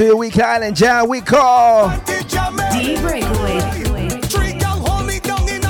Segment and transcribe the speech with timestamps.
[0.00, 1.10] to your week island, John.
[1.10, 1.90] We call
[2.72, 3.60] D Breakaway.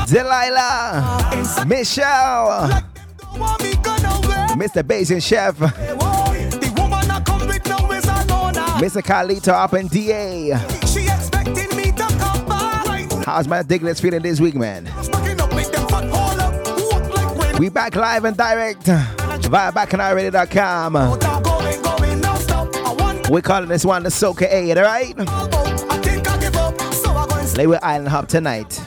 [0.06, 2.70] Delilah, Michelle,
[4.56, 4.86] Mr.
[4.86, 5.56] Basin Chef,
[8.78, 9.02] Mr.
[9.02, 10.50] Carlito up in DA.
[13.24, 14.84] How's my Diglets feeling this week, man?
[17.58, 21.49] We back live and direct via backandiradio.com.
[23.30, 25.16] We're calling this one the Soca Aid, alright?
[27.56, 28.79] Lay with Island Hop tonight.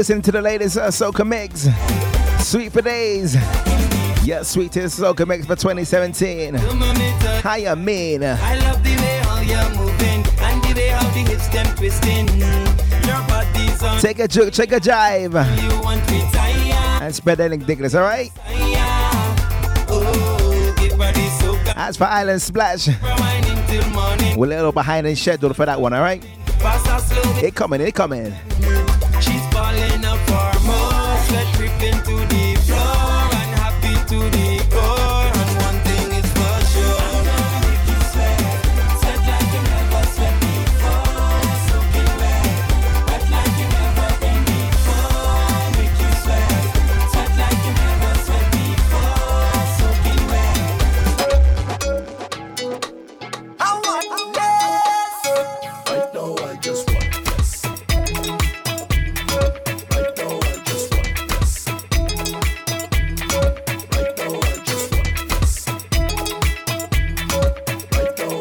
[0.00, 1.68] listening to the latest uh, Soca Mix.
[2.42, 3.34] Sweet for days.
[4.24, 6.54] Yeah, sweetest Soca Mix for 2017.
[6.54, 8.24] How you mean?
[8.24, 12.28] I love the way how you're moving and the way how the hips them twisting.
[13.06, 14.00] Your body's on.
[14.00, 15.34] Take a juke, take a jive.
[15.60, 16.22] You want me.
[17.04, 18.32] And spread that ridiculous, alright?
[19.90, 20.74] Oh,
[21.76, 22.88] As for Island Splash,
[24.34, 26.26] we're a little behind in schedule for that one, alright?
[27.44, 28.34] It coming, it coming
[30.30, 30.79] warm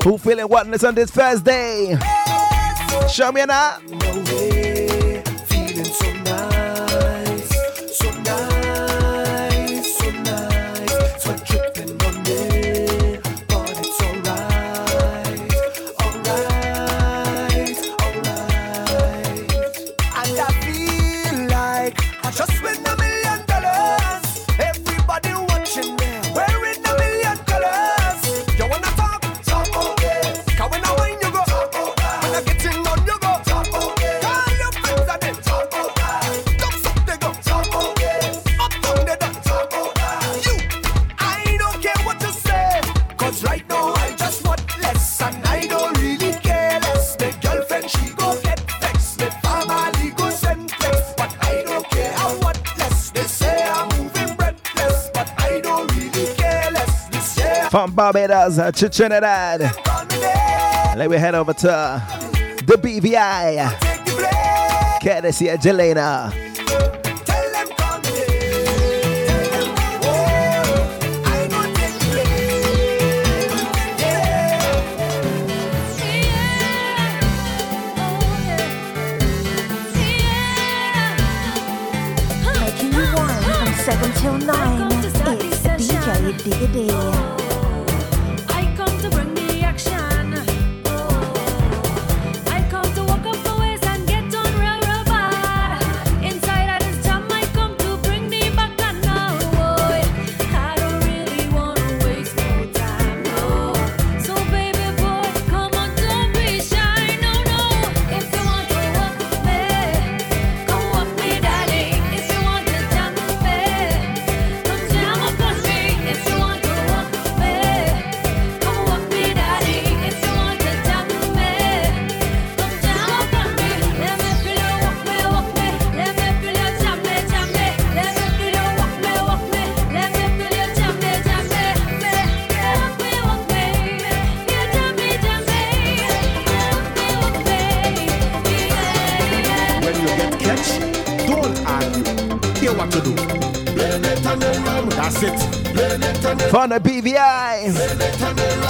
[0.10, 1.96] Fulfilling whatness on this Thursday.
[3.08, 3.78] Show me now.
[57.70, 59.62] from Barbados uh, to Trinidad.
[60.98, 62.04] Let me head over to
[62.66, 63.70] the BVI.
[65.02, 66.34] Can't see a Jelena.
[83.86, 84.92] seven till nine.
[85.04, 87.39] It's DJ Digga Digga.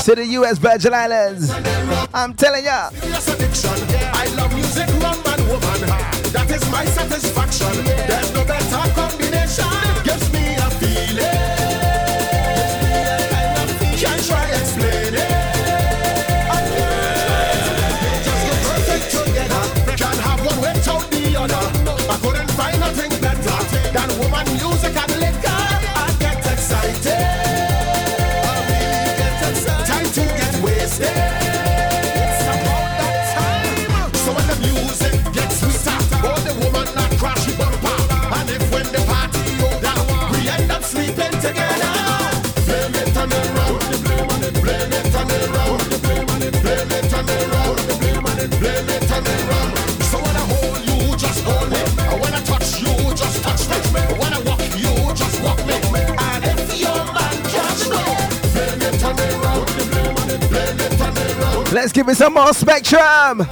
[0.06, 1.52] to the US Virgin Islands.
[2.14, 2.90] I'm telling ya.
[2.94, 5.82] I love music, man, woman.
[6.32, 7.84] That is my satisfaction.
[8.08, 9.09] There's no better.
[61.82, 63.48] Let's give it some more spectrum.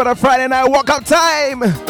[0.00, 1.89] for the Friday night walk up time.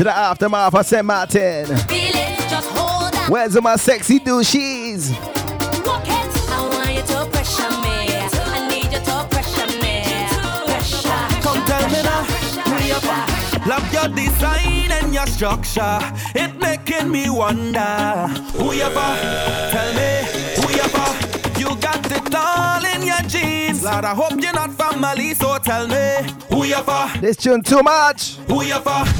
[0.00, 1.04] to the aftermath of St.
[1.04, 1.66] Martin.
[1.90, 5.10] It, Where's my sexy douches?
[13.66, 15.98] Love your design and your structure.
[16.34, 18.26] It making me wonder.
[18.56, 19.14] Who you for?
[19.70, 20.24] Tell me.
[20.56, 21.60] Who you for?
[21.60, 23.84] You got it all in your jeans.
[23.84, 26.26] Lord, I hope you're not family, so tell me.
[26.48, 27.10] Who you for?
[27.20, 28.36] This tune too much.
[28.48, 29.19] Who you for?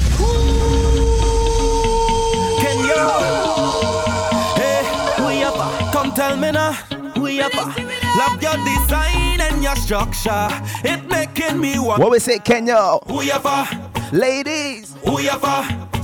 [4.57, 4.83] Hey,
[5.25, 6.77] we up, come tell me now.
[7.17, 10.49] We up, love your design and your structure.
[10.85, 12.01] It making me want.
[12.01, 12.99] What we say, Kenya?
[13.09, 14.95] We up, ladies.
[15.07, 15.45] We up.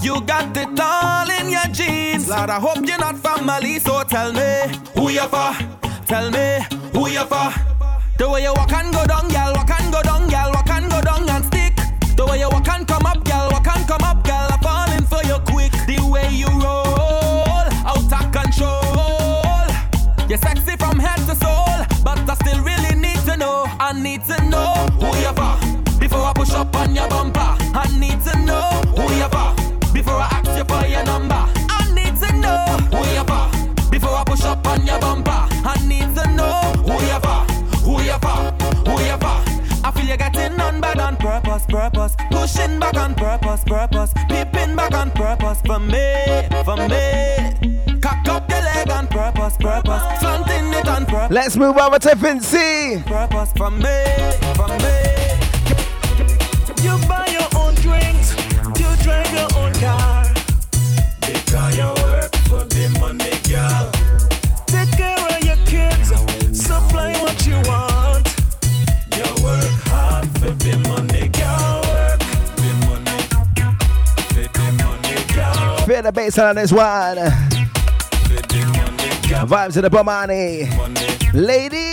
[0.02, 2.28] You got it all in your jeans.
[2.28, 5.52] Lord, I hope you're not family, so tell me who you for.
[6.06, 6.60] Tell me
[6.92, 7.52] who you for.
[8.18, 10.55] The way you walk and go down, girl, walk and go down, girl.
[51.28, 53.04] Let's move over to Fincy.
[53.04, 54.04] Purpose me, me.
[56.84, 58.36] You buy your own drinks,
[58.78, 60.24] you drive your own car.
[61.76, 63.90] Work for the money, girl.
[64.66, 66.08] Take care of your kids,
[66.56, 68.28] supply what you want.
[69.16, 71.82] You work hard for the money, girl.
[75.86, 77.45] Feel the bass on this one.
[79.44, 80.66] Vibes of the Bomani.
[81.34, 81.85] Lady.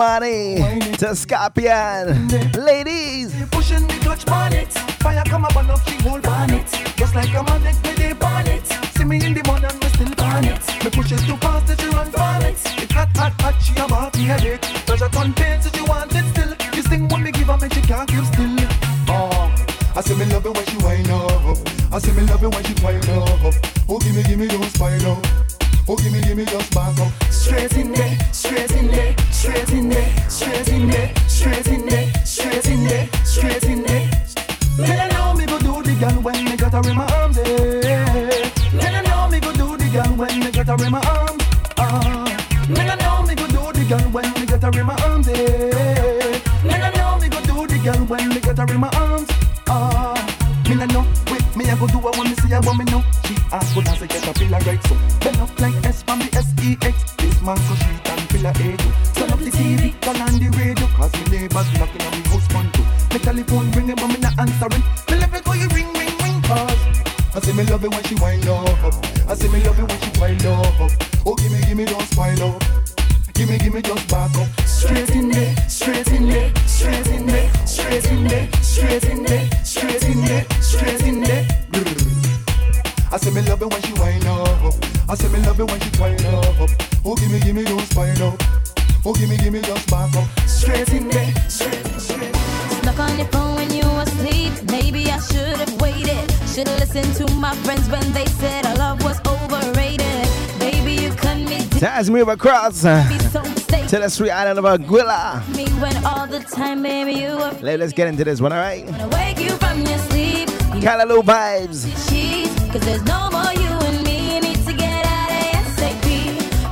[0.00, 0.56] Romani
[0.96, 2.26] to Scorpion.
[104.00, 105.42] Ministry Island of Anguilla.
[107.60, 108.82] Let, let's get into this one, all right?
[109.12, 110.48] Wake you from your sleep.
[110.80, 111.84] Callaloo vibes.
[112.72, 114.36] Cause there's no more you and me.
[114.36, 116.06] You need to get out of SAP.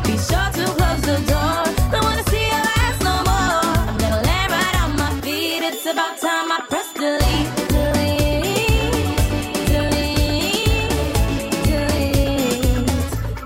[0.06, 1.60] Be sure to close the door.
[1.92, 3.60] Don't wanna see your ass no more.
[3.90, 5.62] I'm gonna land right on my feet.
[5.62, 7.68] It's about time I press delete.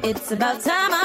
[0.04, 1.01] It's about time I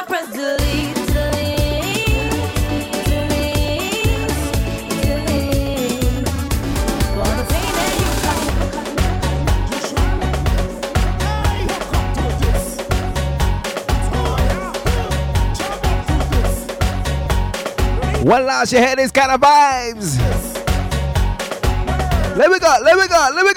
[18.28, 20.20] One last, you hear these kind of vibes.
[22.36, 23.57] Let me go, let me go, let me go.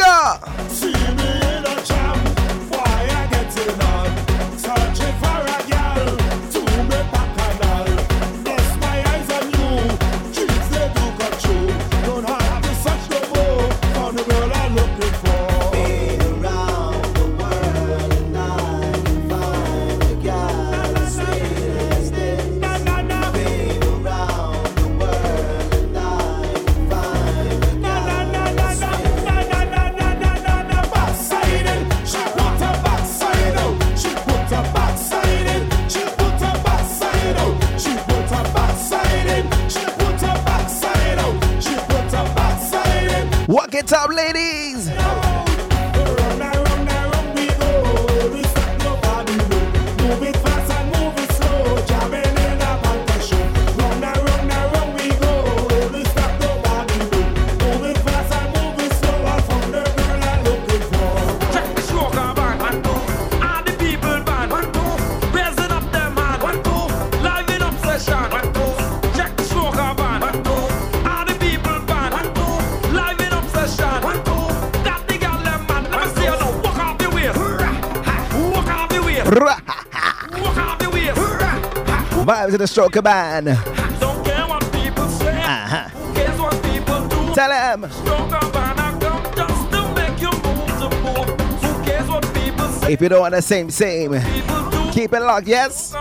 [82.61, 83.45] the stroke of ban.
[83.45, 85.43] Don't care what people say.
[85.43, 86.13] Uh-huh.
[86.15, 87.35] Guess what people do.
[87.35, 87.85] Tell them.
[92.91, 94.13] If you don't want the same, same.
[94.93, 95.95] Keep it locked, yes?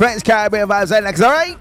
[0.00, 1.59] Spence Caribbean vibes, next, alright?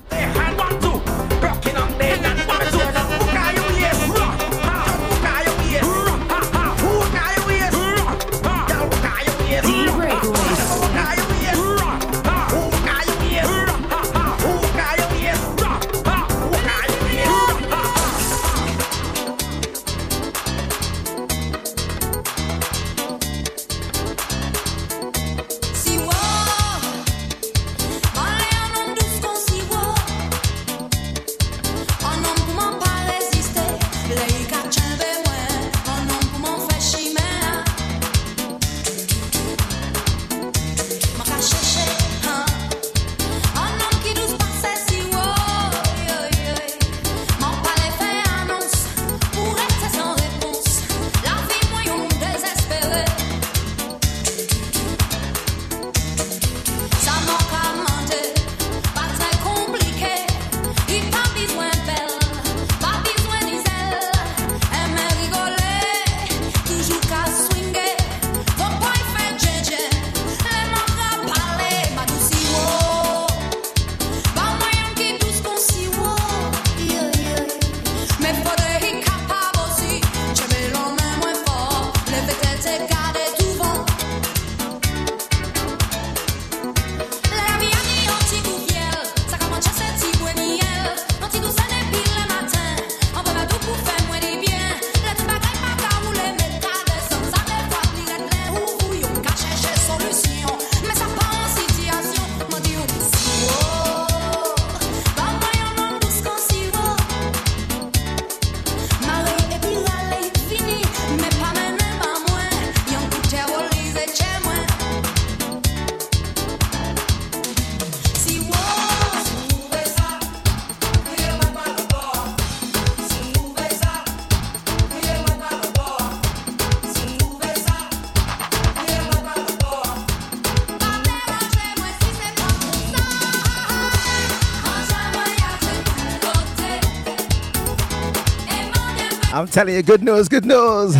[139.31, 140.95] I'm telling you, good news, good news.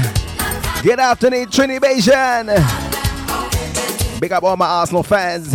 [0.83, 2.45] Good afternoon, Trinibation.
[4.19, 5.51] Big up all my Arsenal fans.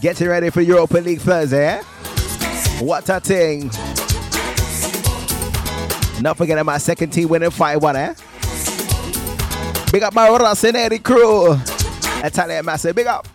[0.00, 1.78] Getting ready for Europa League Thursday.
[1.78, 1.82] Eh?
[2.80, 3.70] What a thing.
[6.20, 7.96] Not forgetting my second team winning 5 1.
[7.96, 8.14] Eh?
[9.90, 11.58] Big up my Rossoneri crew.
[12.22, 12.94] Italian massive.
[12.94, 13.26] Big up.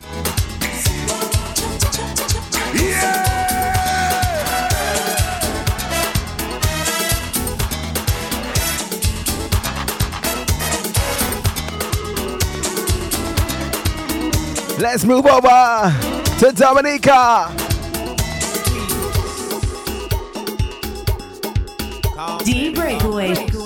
[14.79, 15.93] Let's move over
[16.39, 17.53] to Dominica.
[22.45, 23.58] D Breakaway.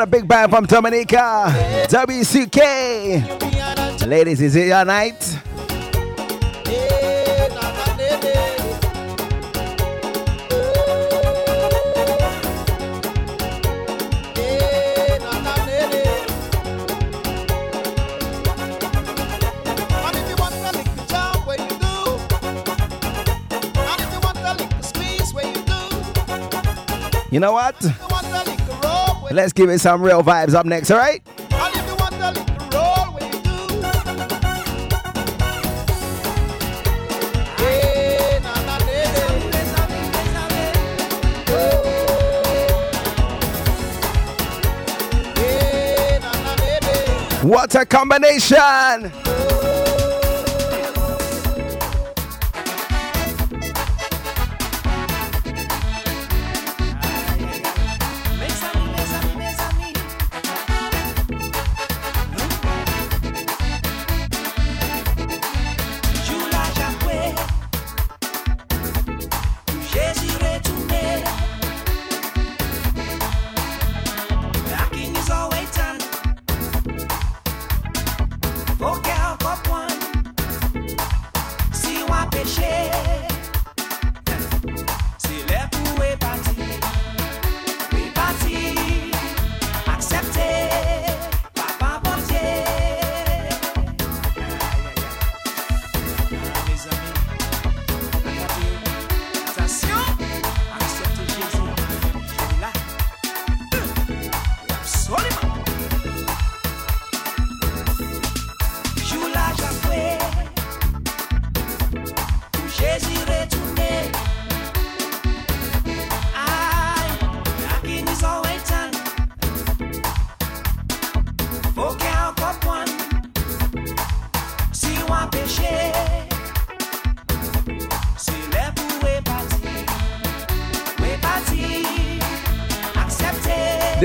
[0.00, 1.46] A big band from Dominica.
[1.88, 4.06] WCK.
[4.06, 5.38] Ladies, is it your night?
[27.30, 27.76] You know what?
[29.30, 31.22] Let's give it some real vibes up next, all right?
[47.42, 49.12] What a combination!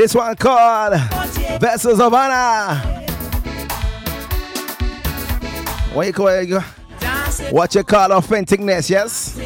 [0.03, 0.99] This one called
[1.61, 2.75] Vessels of Honor.
[5.93, 6.61] What you call it?
[7.53, 9.39] What you call authenticness, yes?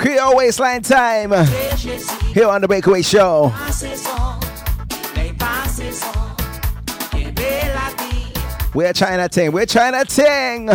[0.00, 1.30] Creole waistline time
[2.34, 3.54] here on the Breakaway Show.
[8.74, 9.52] We're China Ting.
[9.52, 10.68] We're China Ting.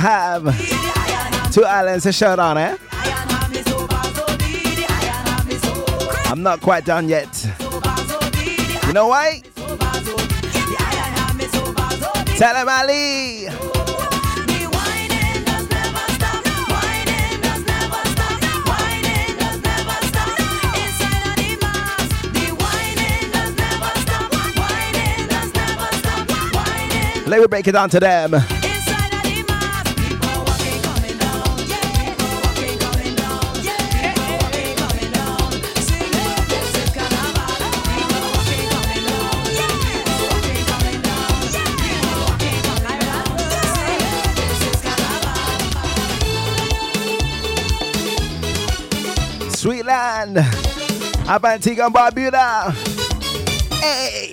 [0.00, 2.76] have two islands to shout on, eh?
[6.26, 7.28] I'm not quite done yet.
[8.86, 9.42] You know why?
[12.36, 13.48] Tell him Ali.
[27.26, 28.59] Let me break it down to them.
[51.30, 52.72] Up Antigua and Barbuda.
[53.80, 54.29] Hey.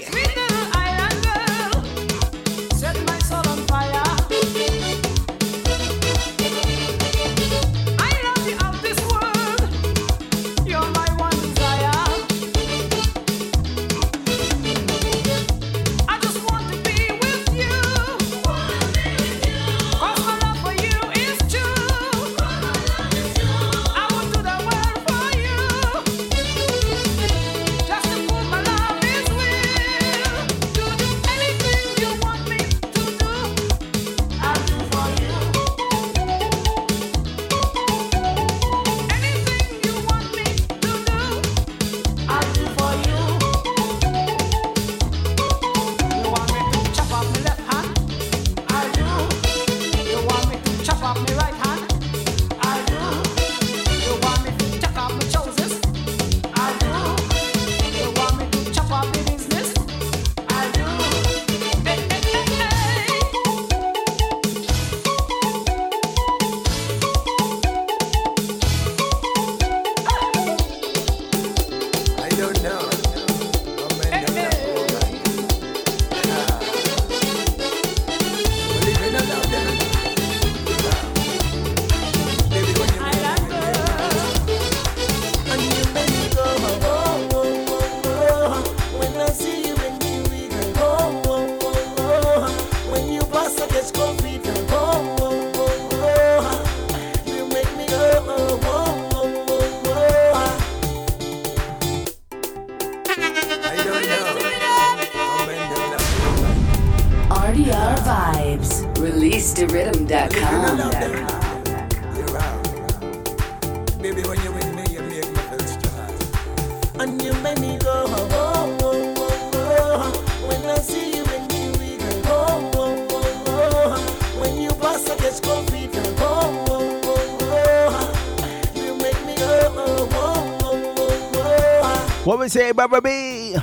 [132.48, 133.56] We say, Barbara B?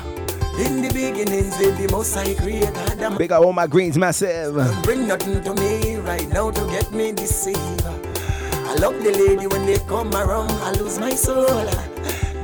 [0.59, 3.17] In the beginnings, with the most I created.
[3.17, 4.53] Big up all my greens, massive.
[4.83, 7.83] Bring nothing to me right now to get me deceived.
[7.87, 11.47] I love the lady when they come around, I lose my soul.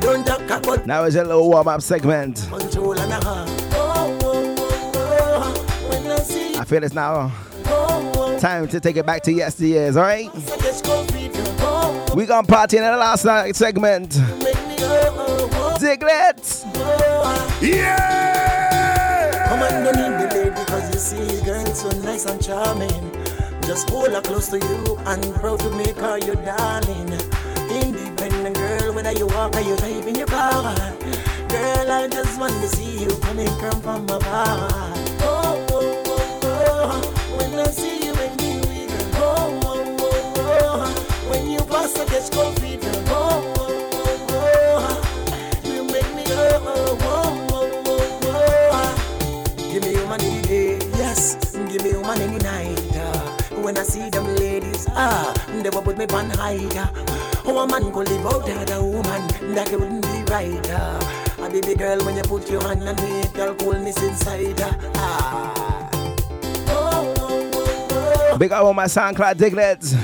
[0.01, 2.47] Don't talk about Now is a little warm up segment.
[2.49, 3.49] control and a heart.
[3.75, 7.31] Oh, oh, oh, I I feel it's now
[8.41, 10.33] time to take it back to yesteryears, alright?
[10.33, 12.17] so just go feed you.
[12.17, 14.19] We gonna party in the last night segment.
[15.81, 16.65] Diglets!
[16.77, 17.59] oh.
[17.63, 19.49] Yeah!
[19.49, 23.11] Come on, don't need the lady because you see, girl, so nice and charming.
[23.63, 27.13] Just hold her close to you and proud to make her your darling.
[27.71, 30.75] Independent girl, whether you walk or you drive in your car.
[31.49, 34.69] Girl, I just want to see you coming come from afar.
[34.73, 35.00] Oh,
[53.91, 56.77] see them ladies, ah, they will put me on height.
[56.77, 56.87] uh.
[57.45, 60.71] How a man could live out other woman, that wouldn't be right.
[60.71, 61.45] uh.
[61.45, 64.61] A baby girl, when you put your hand on me, girl, coolness inside.
[64.61, 64.73] uh.
[64.95, 65.91] Ah.
[66.69, 67.51] Oh, oh,
[68.33, 69.95] oh, Big up all my SoundCloud Diglets.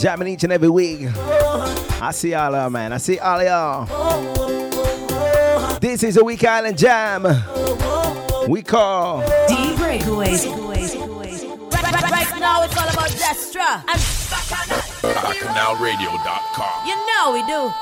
[0.00, 1.06] Jamming each and every week.
[2.00, 2.92] I see all y'all, man.
[2.92, 3.86] I see all y'all.
[5.78, 7.22] This is a Week Island Jam.
[8.48, 10.61] We call D Breakaways.
[15.32, 16.86] BacchanalRadio.com.
[16.86, 17.72] you know we do.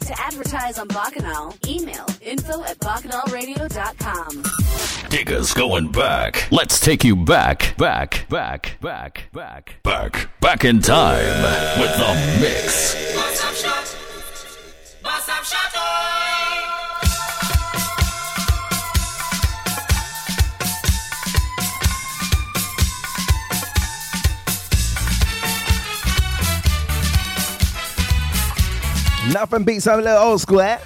[0.00, 4.42] To advertise on Bacchanal, email info at bacchanalradio.com.
[5.08, 6.48] Diggers going back.
[6.50, 11.42] Let's take you back, back, back, back, back, back, back in time
[11.80, 12.96] with the mix.
[29.30, 30.78] Nothing beats some little old school, eh?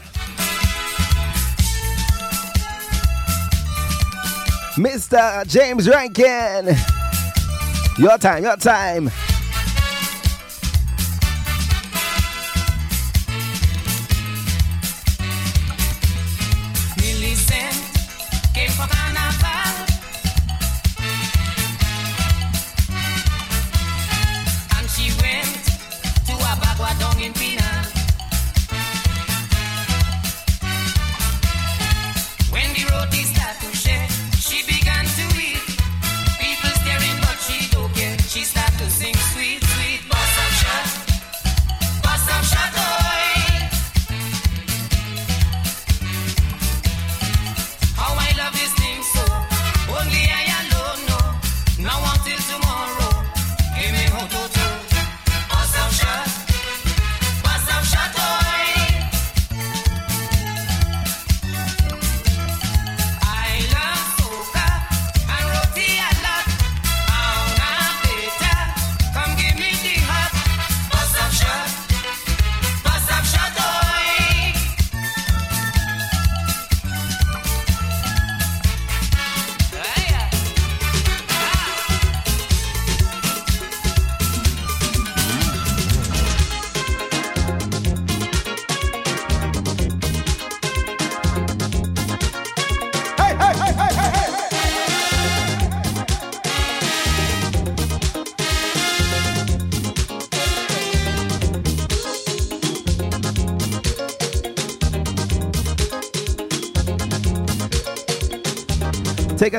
[4.76, 5.46] Mr.
[5.48, 6.76] James Rankin.
[7.98, 9.10] Your time, your time.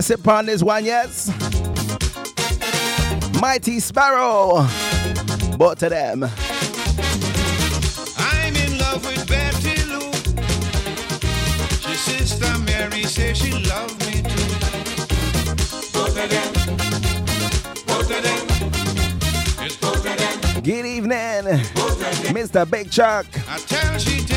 [0.08, 1.28] sip on this one, yes?
[3.42, 4.66] Mighty Sparrow.
[5.58, 6.24] But to them.
[8.18, 10.10] I'm in love with Betty Lou.
[11.82, 14.48] She sister Mary says she loves me too.
[15.92, 16.54] Both of them.
[17.86, 18.48] Both of them.
[19.66, 20.64] It's both of them.
[20.64, 21.60] Good evening,
[22.32, 22.70] Mr.
[22.70, 23.26] Big Chuck.
[23.50, 24.37] I tell she did.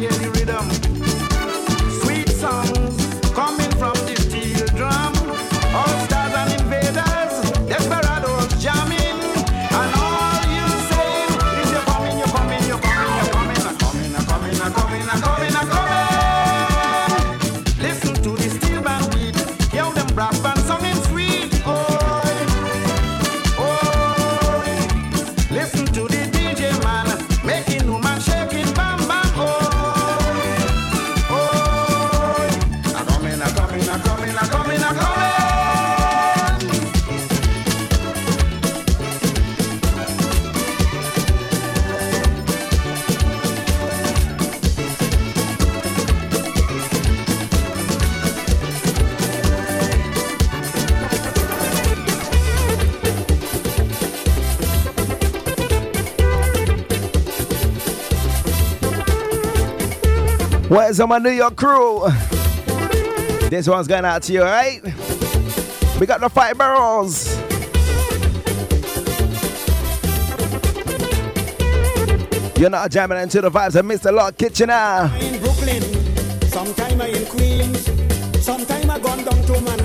[0.00, 0.39] Yeah.
[60.90, 62.08] guys on my New York crew.
[63.48, 64.82] This one's going out to you, right?
[66.00, 67.38] We got the five barrels.
[72.58, 74.12] You're not jamming into the vibes of Mr.
[74.12, 75.10] Lord Kitchener.
[75.20, 75.82] In Brooklyn,
[76.48, 77.84] sometime I in Queens,
[78.44, 79.79] sometime I gone down to Manhattan.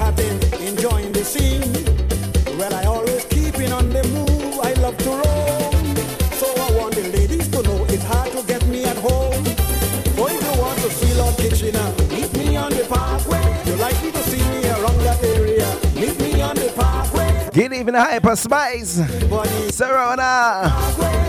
[17.96, 18.98] Hyper spice,
[19.72, 20.70] Serona,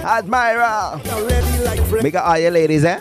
[0.03, 1.01] Admira.
[2.03, 3.01] Make a all your ladies, eh?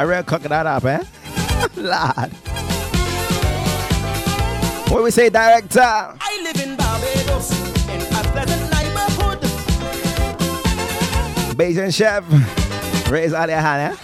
[0.00, 0.96] I read cook that up, eh?
[1.76, 2.32] Lord.
[4.90, 5.78] What we say, director?
[5.82, 7.50] I live in Barbados,
[7.86, 9.40] in a pleasant neighborhood.
[11.54, 12.24] Basin chef,
[13.10, 13.96] raise all your hand, eh?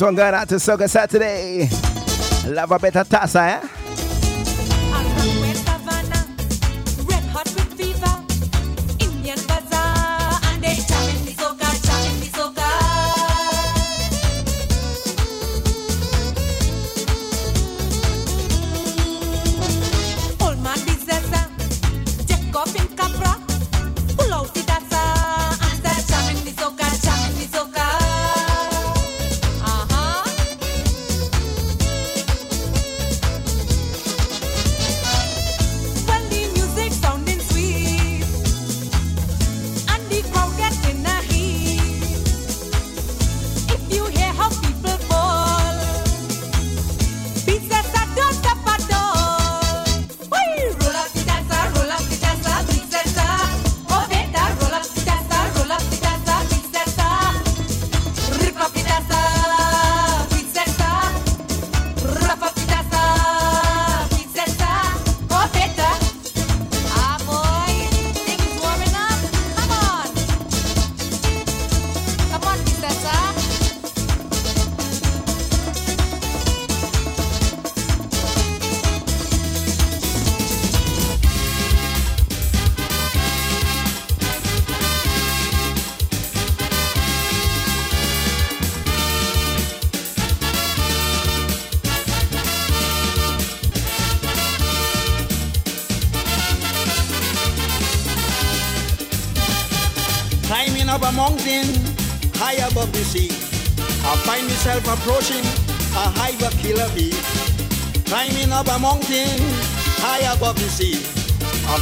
[0.00, 1.68] This one going out to Soca Saturday.
[2.50, 3.69] Love a bit of Tassa, eh?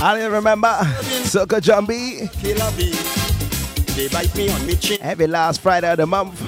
[0.01, 0.69] I didn't remember
[1.27, 2.31] Soca Jumbie.
[2.41, 2.95] Killer bee.
[3.95, 4.99] They bite me on my chin.
[5.03, 6.39] Every last Friday of the month.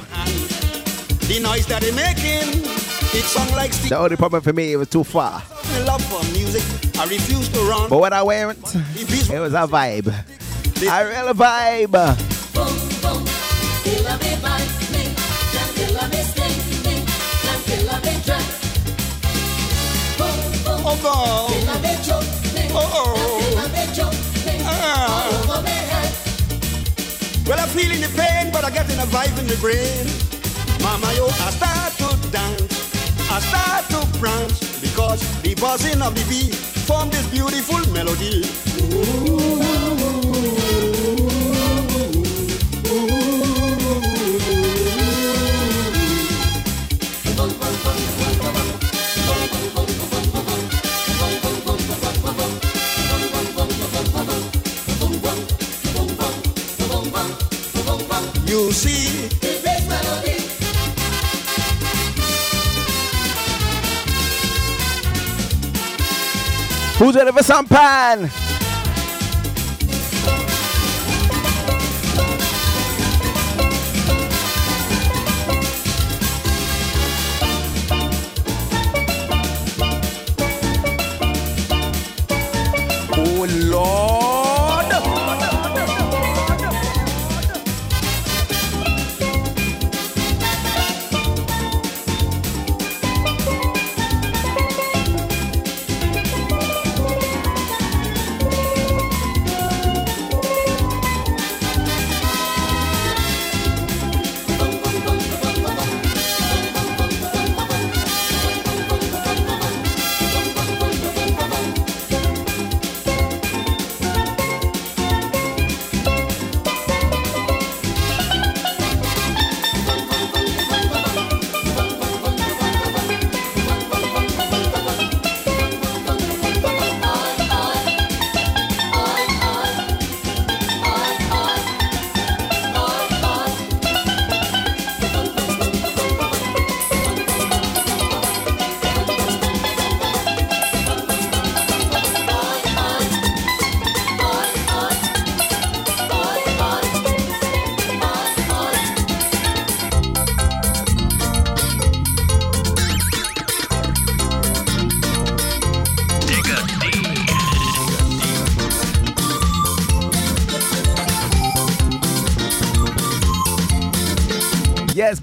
[1.27, 4.89] The noise that they making, it sound like The only problem for me, it was
[4.89, 5.43] too far.
[5.65, 6.63] My love for music,
[6.99, 7.89] I refuse to run.
[7.91, 8.59] But when I went,
[8.95, 10.07] it was a vibe.
[10.07, 11.91] A real vibe.
[13.83, 15.15] Killer me bite me,
[15.51, 17.05] can killer me sting me,
[17.43, 18.49] can killer me dress.
[20.19, 20.83] Boom, boom.
[20.87, 22.30] Oh, God.
[22.73, 23.67] Oh.
[25.67, 26.13] head.
[27.47, 30.07] Well, I'm feeling the pain, but I'm getting a vibe in the brain.
[30.83, 32.95] Mama, yo, I start to dance,
[33.31, 36.53] I start to prance, because the buzzing of the bee
[36.87, 38.45] form this beautiful melody.
[38.77, 40.50] You
[67.11, 68.50] Who's ready for some pan?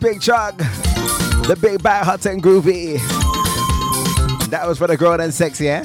[0.08, 2.97] Big Chug, the Big Bad Hot and Groovy.
[4.49, 5.84] That was for the grown and sexy, eh?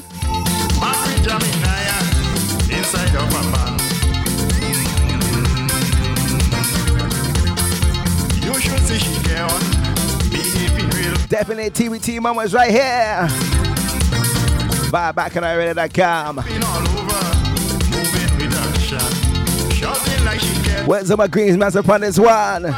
[11.29, 13.27] Definitely TBT moments right here.
[14.93, 16.37] Bye, BacchanalRadio.com.
[20.87, 22.73] Where's all my greens, master upon this one?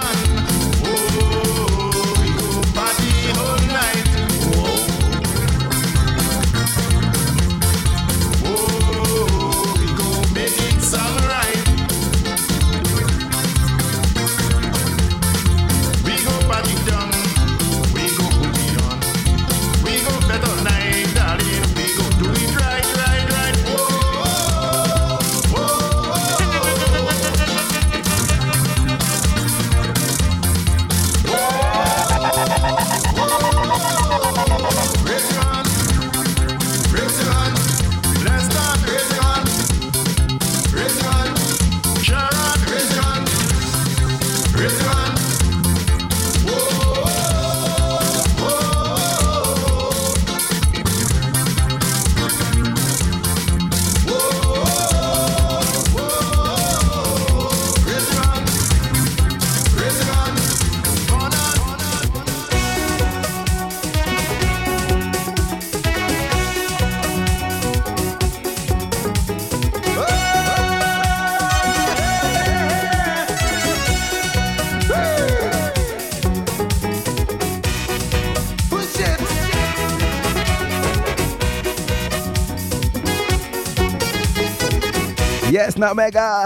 [85.85, 86.45] and Omega.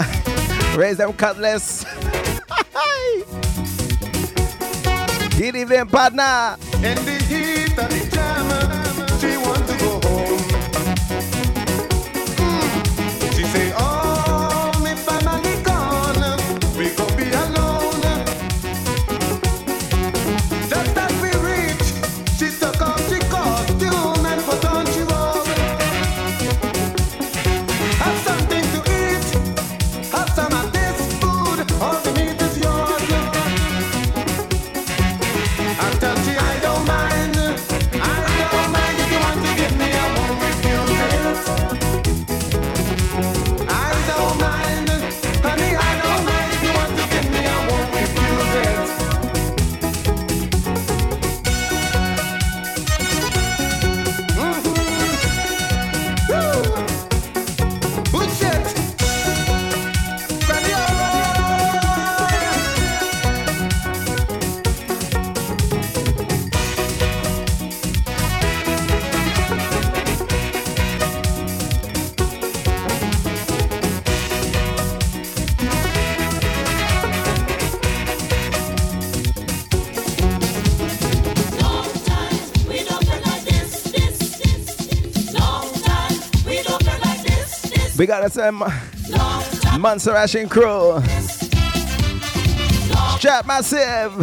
[0.77, 1.85] Raise them cutlass.
[5.37, 6.57] Good evening, partner.
[87.99, 88.59] We got the same
[89.81, 91.03] Monster Ashen Crew.
[93.19, 94.15] Strap Massive.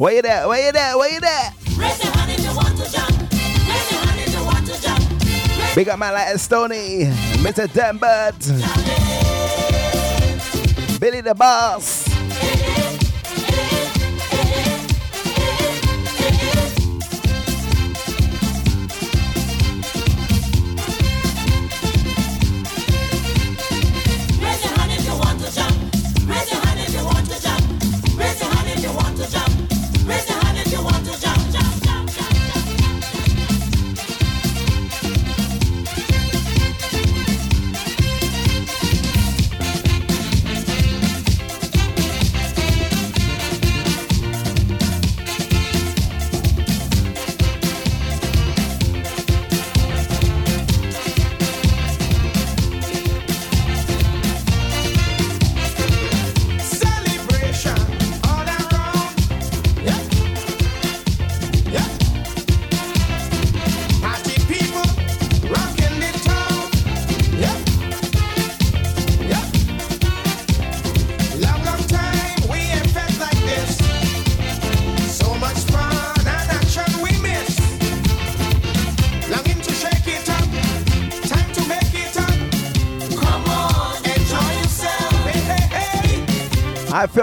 [0.00, 0.48] Where you at?
[0.48, 0.96] Where you at?
[0.96, 1.52] Where you at?
[5.74, 7.66] Big up my like Estoni, Mr.
[7.68, 8.40] Dembert,
[10.98, 11.95] Billy the Boss.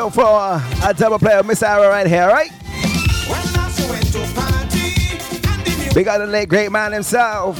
[0.10, 2.52] for a double play of Miss Arrow right here, right?
[5.96, 7.58] We got the late great man himself.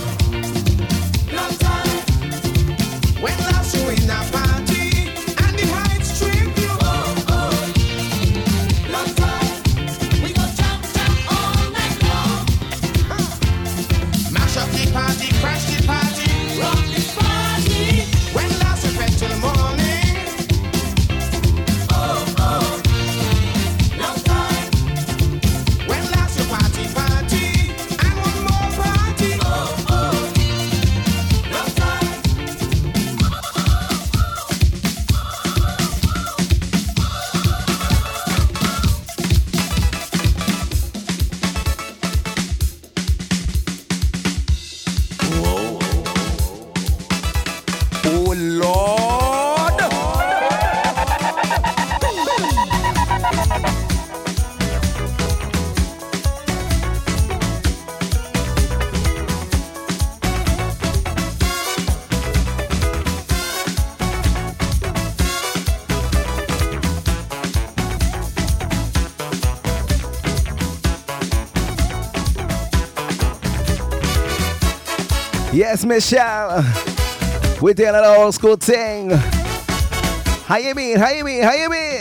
[75.74, 76.64] Yes, Michelle.
[77.60, 79.10] We're doing an old school thing.
[80.46, 81.00] How you mean?
[81.00, 81.42] How you mean?
[81.42, 81.93] How you mean?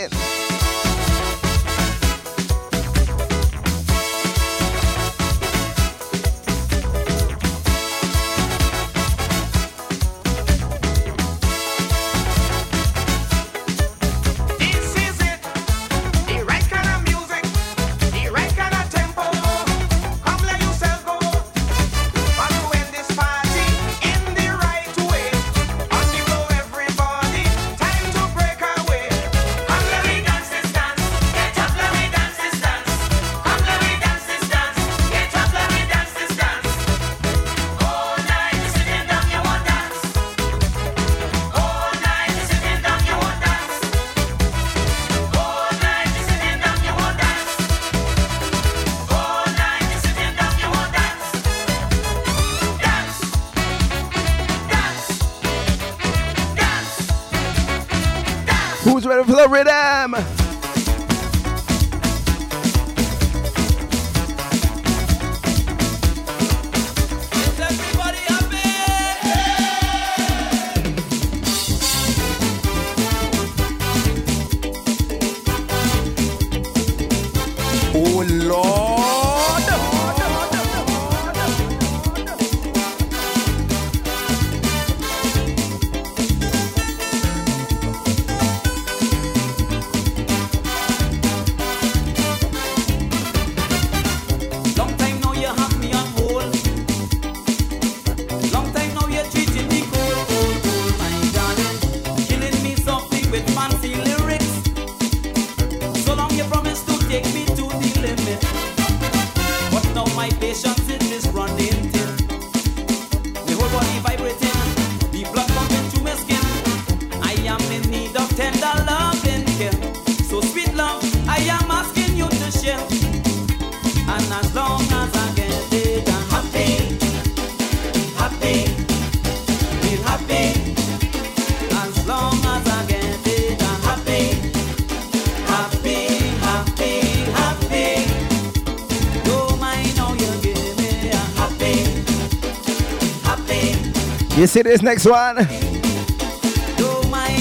[144.53, 145.35] see this next one.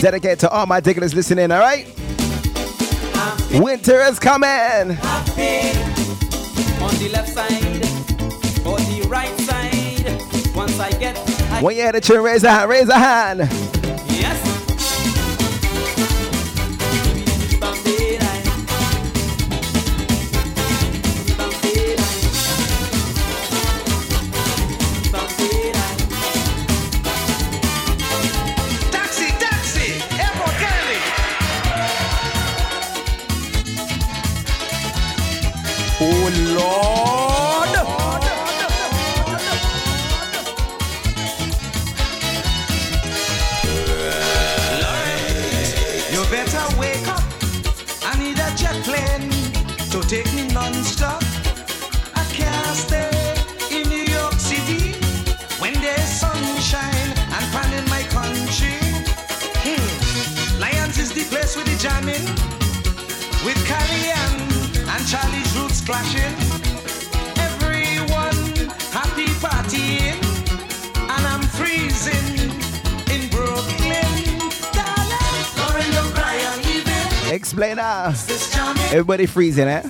[0.00, 1.86] Dedicate to all my diggers listening, all right?
[3.52, 4.48] Winter is coming.
[4.48, 4.96] On
[6.96, 7.84] the left side
[8.66, 10.56] or the right side.
[10.56, 11.18] Once I get.
[11.62, 13.61] When you hear the tune, raise a hand, raise a hand.
[36.04, 36.08] Oh
[36.58, 37.70] Lord.
[37.76, 38.22] Lord.
[46.10, 47.22] You better wake up.
[48.02, 49.30] I need a jet plane
[49.92, 51.22] to take me non-stop.
[52.16, 53.10] I can't stay
[53.70, 54.94] in New York City
[55.60, 58.74] when there's sunshine and fun in my country.
[59.62, 60.60] Hmm.
[60.60, 62.26] Lions is the place with the jamming
[63.46, 64.52] with Carrie and
[65.12, 65.51] Charlie
[65.84, 66.34] clashing.
[67.38, 68.36] Everyone
[68.90, 70.18] happy partying,
[70.96, 72.50] and I'm freezing
[73.10, 74.12] in Brooklyn.
[74.72, 75.90] Darling, Lauren,
[76.64, 77.34] leaving.
[77.34, 77.78] Explain.
[77.78, 79.82] Everybody freezing, eh?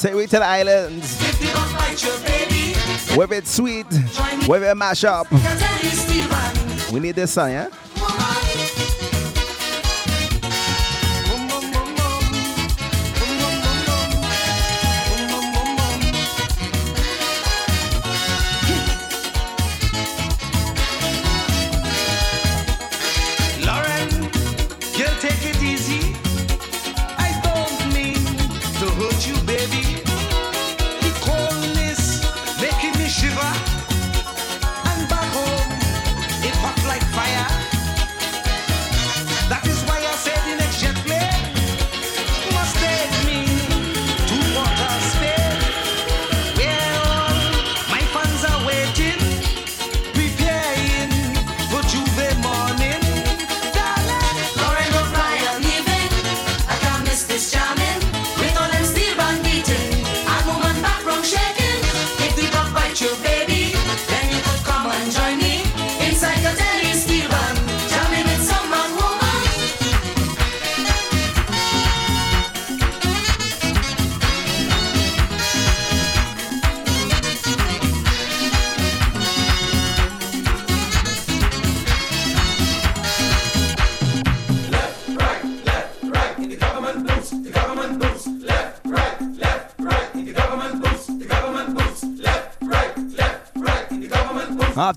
[0.00, 1.18] Take me to the islands.
[3.16, 3.86] With it sweet,
[4.46, 5.26] with it mash up.
[6.92, 7.68] We need this song, yeah?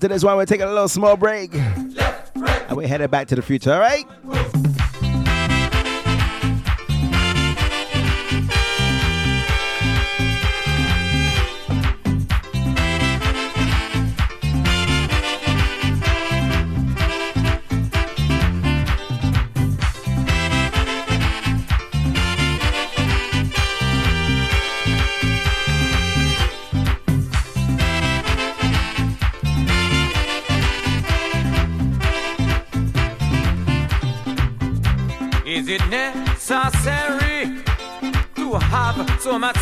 [0.02, 1.54] After this one, we're taking a little small break.
[1.54, 4.04] And we're headed back to the future, all right?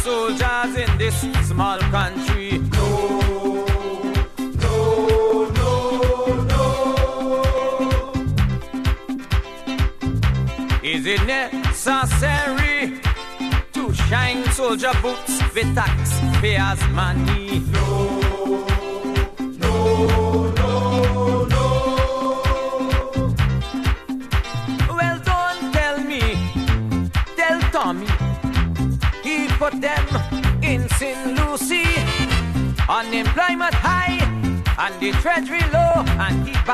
[0.02, 2.58] Soldiers in this small country?
[2.58, 3.66] No,
[4.64, 4.76] no,
[5.58, 5.72] no,
[6.52, 6.62] no.
[10.82, 13.00] Is it necessary
[13.72, 17.49] to shine soldier boots with taxpayers' money?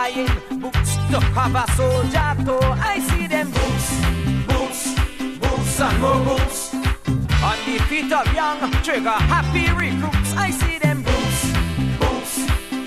[0.07, 2.75] Buying boots to cover soldier toe.
[2.93, 3.89] I see them boots,
[4.47, 4.95] boots,
[5.41, 6.75] boots and more boots.
[7.49, 10.33] On the feet of young trigger happy recruits.
[10.37, 11.39] I see them boots,
[12.01, 12.35] boots,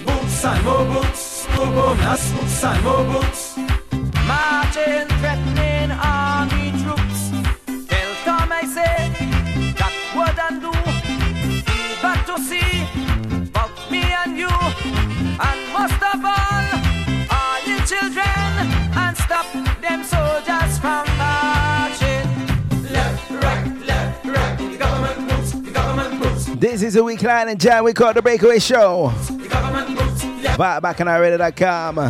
[0.06, 1.48] boots and more boots.
[1.56, 3.58] Boom, boom, boots and more boots.
[4.28, 5.08] Marching,
[26.96, 29.12] is week line and jam we call the Breakaway Show.
[29.28, 31.96] The Back, back on iRadio.com.
[31.96, 32.02] the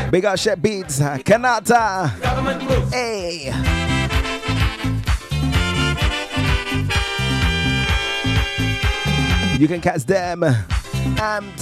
[0.00, 2.08] the Big up Shep Beats, Kanata.
[2.92, 3.52] Hey.
[9.56, 11.56] You can catch them and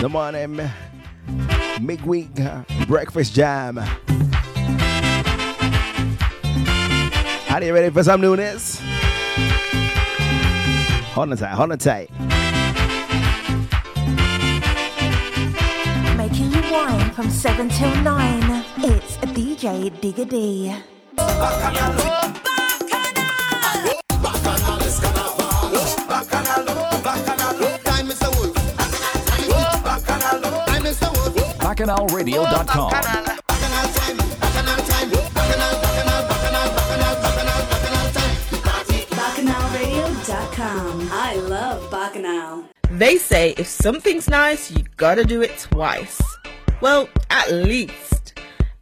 [0.00, 0.60] the morning
[1.80, 2.30] midweek
[2.86, 3.80] breakfast jam.
[7.52, 8.80] Are you ready for some newness?
[11.12, 12.10] Hold on tight, hold on tight.
[16.16, 18.64] Making you wine from 7 till 9.
[18.78, 20.74] It's a DJ Digga D.
[31.60, 33.41] BacchanalRadio.com.
[42.92, 46.20] They say if something's nice, you gotta do it twice.
[46.82, 48.11] Well, at least.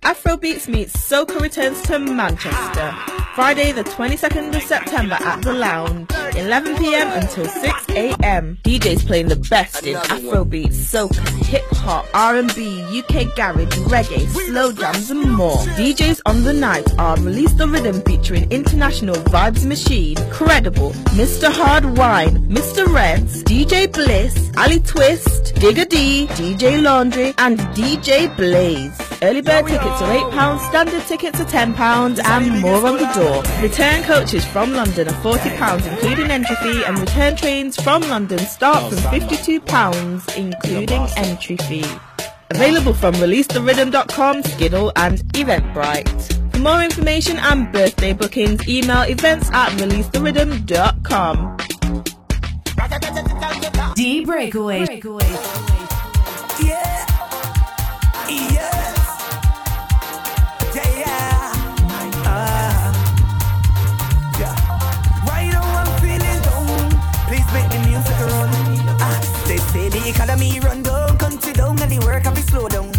[0.03, 2.95] Afrobeats meets Soca returns to Manchester.
[3.35, 7.91] Friday, the 22nd of September at the Lounge, 11 pm until 6
[8.23, 8.59] am.
[8.65, 15.11] DJs playing the best in Afrobeats, Soca, hip hop, R&B, UK garage, reggae, slow jams,
[15.11, 15.59] and more.
[15.77, 21.53] DJs on the night are Release the Rhythm featuring International Vibes Machine, Credible, Mr.
[21.53, 22.87] Hard Wine, Mr.
[22.93, 28.99] Reds, DJ Bliss, Ali Twist, Digga D, DJ Laundry, and DJ Blaze.
[29.23, 33.43] Early bird tickets are £8, standard tickets are £10, and more on the door.
[33.63, 38.93] Return coaches from London are £40, including entry fee, and return trains from London start
[38.93, 41.85] from £52, including entry fee.
[42.51, 46.53] Available from releasetherhythm.com, Skiddle, and Eventbrite.
[46.53, 51.57] For more information and birthday bookings, email events at releasetherhythm.com.
[53.95, 54.81] D Breakaway.
[55.01, 55.70] Yeah.
[70.03, 72.91] The economy run down, country down, and the work have to slow down.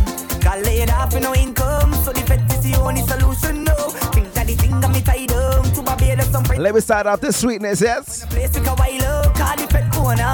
[0.41, 3.63] Got laid off with no income, so the is the only solution.
[3.63, 3.75] No,
[4.13, 6.61] think that the thing got me tied down to Barbados, some friends.
[6.61, 8.25] Let me start off the sweetness, yes?
[8.25, 9.71] Place we can wild up, call the.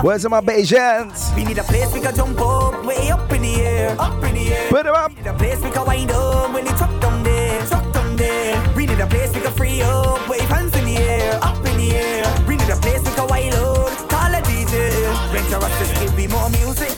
[0.04, 1.36] Where's my Bajans?
[1.36, 4.36] We need a place we can jump up, way up in the air, up in
[4.36, 4.70] the air.
[4.70, 5.10] Put 'em up.
[5.10, 8.16] We need a place we can wind up when the truck down there, truck down
[8.16, 8.74] there.
[8.76, 11.78] We need a place we can free up, wave hands in the air, up in
[11.78, 12.37] the air.
[15.38, 15.62] DJ.
[15.62, 16.97] Rent give me more music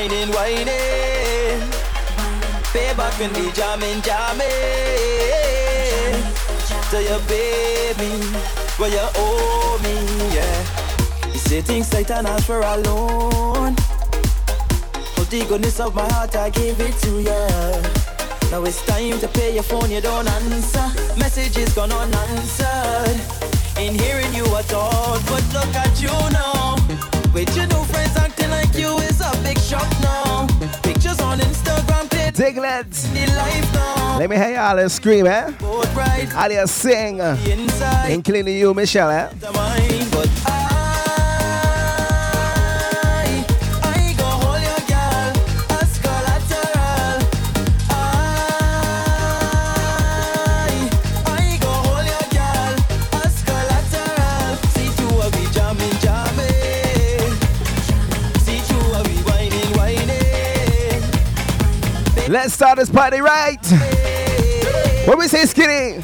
[0.00, 1.60] whining, whining.
[2.72, 4.46] Pay back when we jamming, jamming.
[6.90, 8.10] Tell your baby
[8.78, 9.94] where you owe me,
[10.34, 11.32] yeah.
[11.32, 13.76] You say things tight and ask for a loan.
[15.18, 17.46] Out the goodness of my heart, I give it to you.
[18.50, 20.88] Now it's time to pay your phone, you don't answer.
[21.18, 23.20] Messages gone unanswered.
[23.76, 26.76] Ain't hearing you at all, but look at you now.
[27.34, 28.16] With your new friends
[29.54, 30.46] big shock now.
[30.82, 33.02] Pictures on Instagram, Diglets.
[33.12, 34.18] the life now.
[34.18, 35.50] Let me hear y'all scream, eh?
[35.58, 37.20] Both right, All you sing,
[38.08, 40.79] including you, Michelle, eh?
[62.30, 63.58] Let's start this party right.
[65.04, 66.00] What we say, skinny?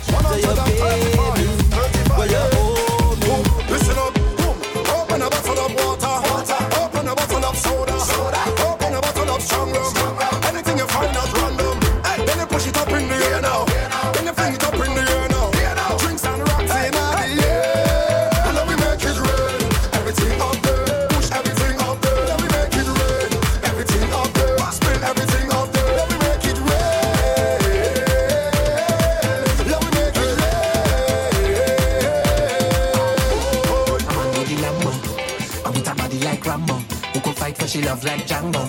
[37.96, 38.64] Love like Django.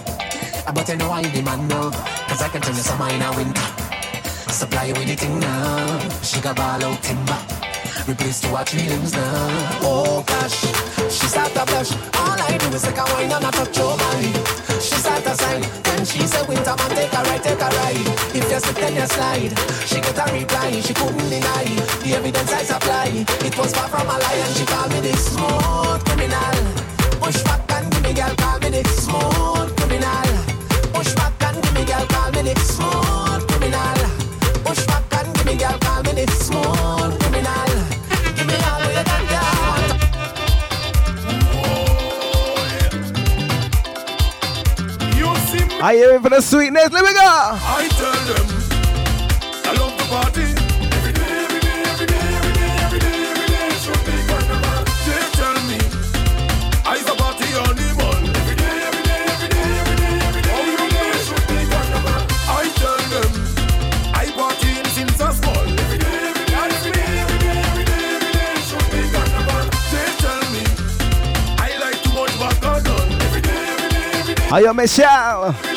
[0.74, 1.92] But I know I demand no.
[2.28, 3.68] Cause I can turn the summer in a winter.
[4.52, 6.00] Supply you with the thing now.
[6.22, 7.40] She got ball out timber.
[8.08, 9.80] Replace to watch feelings now.
[9.84, 10.60] Oh gosh,
[11.12, 11.92] she start to blush.
[12.16, 14.32] All I do is take a wine and I touch your body.
[14.80, 15.62] She start to sign.
[15.84, 18.08] Then she say winter man take a ride, take a ride.
[18.36, 19.54] If you slip then you slide.
[19.88, 21.68] She get a reply, she couldn't deny.
[22.04, 23.26] The evidence I supply.
[23.48, 25.87] It was far from a lie and she called me this smooth
[45.88, 46.92] see me Are you ready for the sweetness?
[46.92, 47.20] Let me go.
[47.24, 48.48] I tell them
[49.64, 50.44] I love the party.
[50.98, 54.84] Every day, every day, every day, every day, every day, every day should be carnival.
[55.08, 55.80] They tell me
[56.88, 57.46] a party.
[57.48, 62.22] Every day, every day, every day, every day, every day, every day carnival.
[62.50, 63.32] I tell them
[64.14, 65.68] I party since I small.
[65.68, 69.66] Every day, every day, every day, every day, every day, every day should be carnival.
[69.92, 70.64] They tell me
[71.64, 73.08] I like too much bacardon.
[73.24, 75.77] Every day, every day, every day.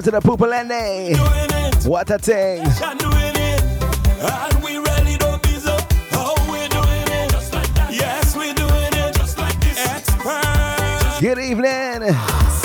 [0.00, 1.14] out to the people and they.
[1.88, 2.64] What a thing.
[11.20, 12.16] Good evening,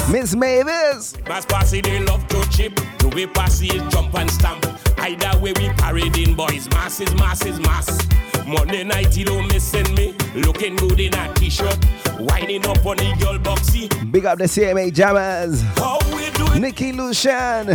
[0.09, 1.13] Miss Mavis.
[1.27, 2.73] Mass Passy, they love to chip.
[2.99, 4.65] The way Passy jump and stamp.
[4.97, 6.69] Either way, we parading boys.
[6.69, 8.07] Mass is mass is mass.
[8.47, 10.14] Monday night, you don't miss me.
[10.35, 11.77] Looking good in a t-shirt.
[12.19, 14.11] Winding up on the girl boxy.
[14.11, 15.61] Big up the CMA jammers.
[15.77, 16.61] How we doing?
[16.61, 17.67] Nikki Lucian.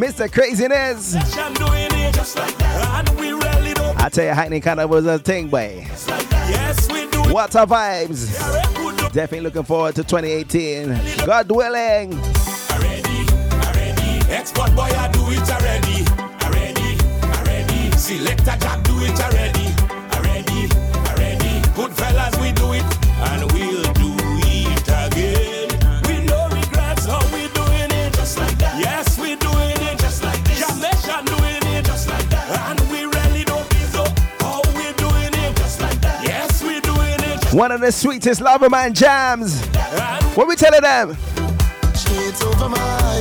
[0.00, 0.32] Mr.
[0.32, 1.14] Craziness.
[1.14, 2.54] Like
[4.00, 5.86] I tell you, heightening kind of was a thing, boy.
[6.08, 7.20] Like yes, we do.
[7.32, 8.32] What a vibes.
[8.32, 11.26] Yeah, Definitely looking forward to 2018.
[11.26, 12.14] God willing.
[12.14, 13.28] Already,
[13.62, 14.32] already.
[14.32, 16.04] Export boy, I do it already.
[16.44, 16.98] Already,
[17.28, 17.90] already.
[18.44, 19.83] Jack, do it already
[21.94, 22.84] fellas, we do it,
[23.28, 24.10] and we'll do
[24.46, 25.68] it again.
[26.06, 28.78] We no regrets we doing it, just like that.
[28.78, 30.60] Yes, we doing it, just like this.
[31.24, 32.46] Doing it, just like that.
[32.70, 33.68] And we really don't
[34.76, 36.22] we doing it, just like that.
[36.24, 37.54] Yes, we doing it.
[37.54, 39.64] One of the sweetest Loverman jams.
[40.36, 41.16] What we telling them?
[41.94, 43.13] Streets over my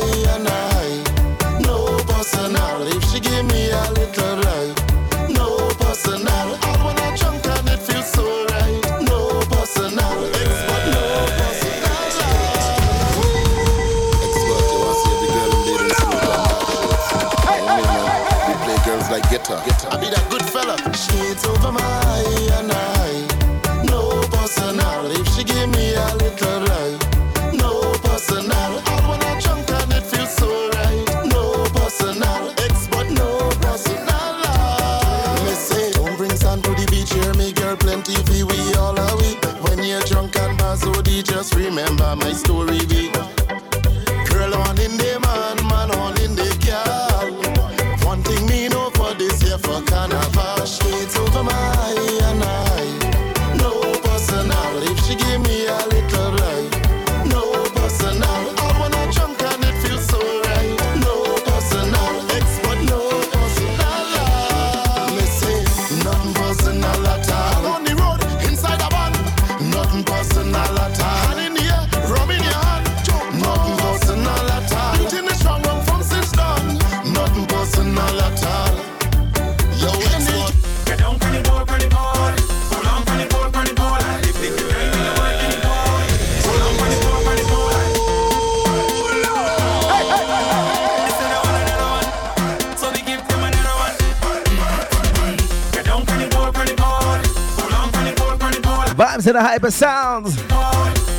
[99.23, 100.37] to the hyper sounds.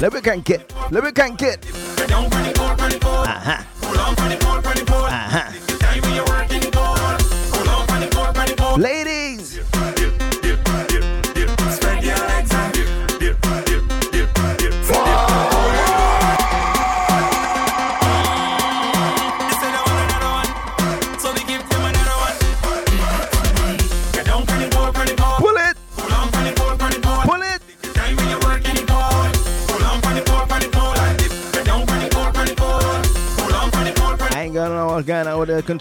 [0.02, 1.63] Let me can get, let me can get.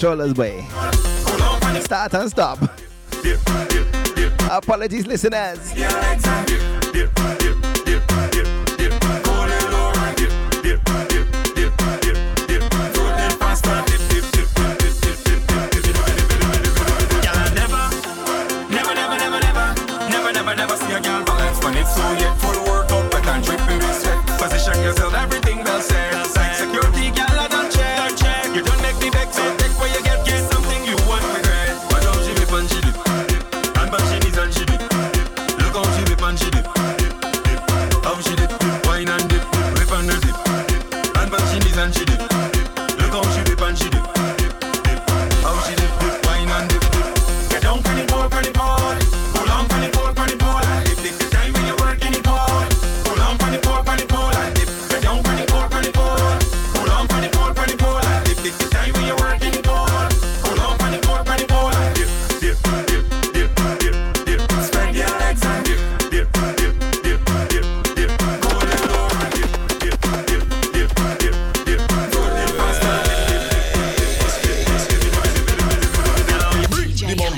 [0.03, 0.65] controllers, way.
[1.79, 2.59] Start and stop.
[4.51, 5.73] Apologies, listeners.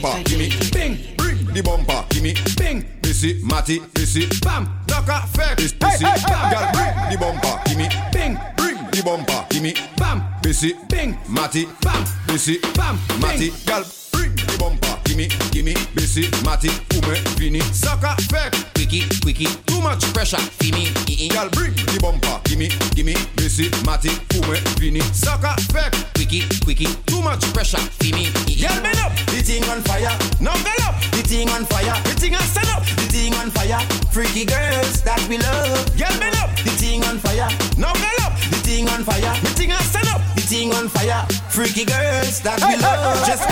[0.06, 0.49] bumper, gimme.
[0.72, 2.34] Bing, bring the bumper, gimme.
[2.57, 4.68] Bing, pissy, matty, pissy, bam.
[4.88, 6.52] Knocker, fair, pissy, pissy, bam.
[6.52, 7.88] Girl, bring the bumper, gimme.
[8.11, 9.73] Bing, bring the bumper, gimme.
[9.98, 12.03] Bam, pissy, bing, matty, bam.
[12.27, 13.84] Pissy, bam, matty, girl.
[15.16, 15.56] Bring the bumper.
[15.56, 19.48] Give me, give me, busy, matty, ume, vini, sucker, fake, quickie, quickie.
[19.66, 21.30] Too much pressure, fimi, ee.
[21.30, 22.42] Gal, bring the bumper.
[22.44, 26.92] Give me, give me, busy, matty, ume, vini, sucker, fake, quickie, quickie.
[27.08, 28.60] Too much pressure, fimi, ee.
[28.60, 30.12] Gal, bend up, the thing on fire.
[30.42, 31.96] Now bend up, the thing on fire.
[32.04, 33.80] The thing on stand up, the thing on fire.
[34.12, 35.96] Freaky girls that we love.
[35.96, 37.48] Gal, bend up, the thing on fire.
[37.78, 39.32] Now bend up, the thing on fire.
[39.42, 40.20] The thing on stand up,
[40.56, 41.26] the thing on fire.
[41.49, 43.26] Freaky girls that we love.
[43.26, 43.44] Just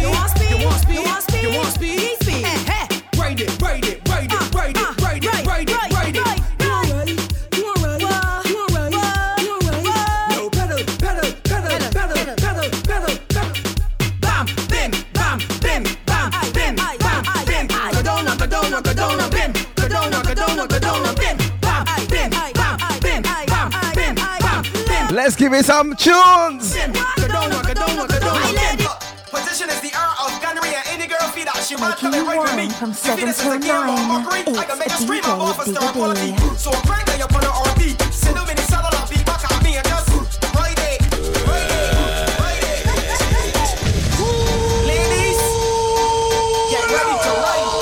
[0.00, 0.50] You want speed?
[0.50, 1.00] You want speed?
[1.00, 1.42] You want speed?
[1.42, 2.00] You want speed?
[2.00, 2.22] You want?
[2.22, 3.18] Speed.
[3.18, 4.05] Ride it, ride it,
[25.16, 26.76] Let's give it some tunes.
[26.76, 26.92] Position
[29.70, 31.56] is the art of gunnery and any girl feed out.
[31.64, 32.68] She want Making coming right with me.
[32.68, 34.08] from You 7 till of 9.
[34.08, 34.40] mockery.
[34.40, 36.36] I can make a It's stream of off a quality.
[36.58, 37.96] So crank that up on the RB.
[37.96, 40.12] Them in the saddle and beat back at me and just
[40.52, 41.00] ride it,
[41.48, 42.84] ride it.
[44.84, 45.40] Ladies,
[46.68, 47.72] get ready to ride.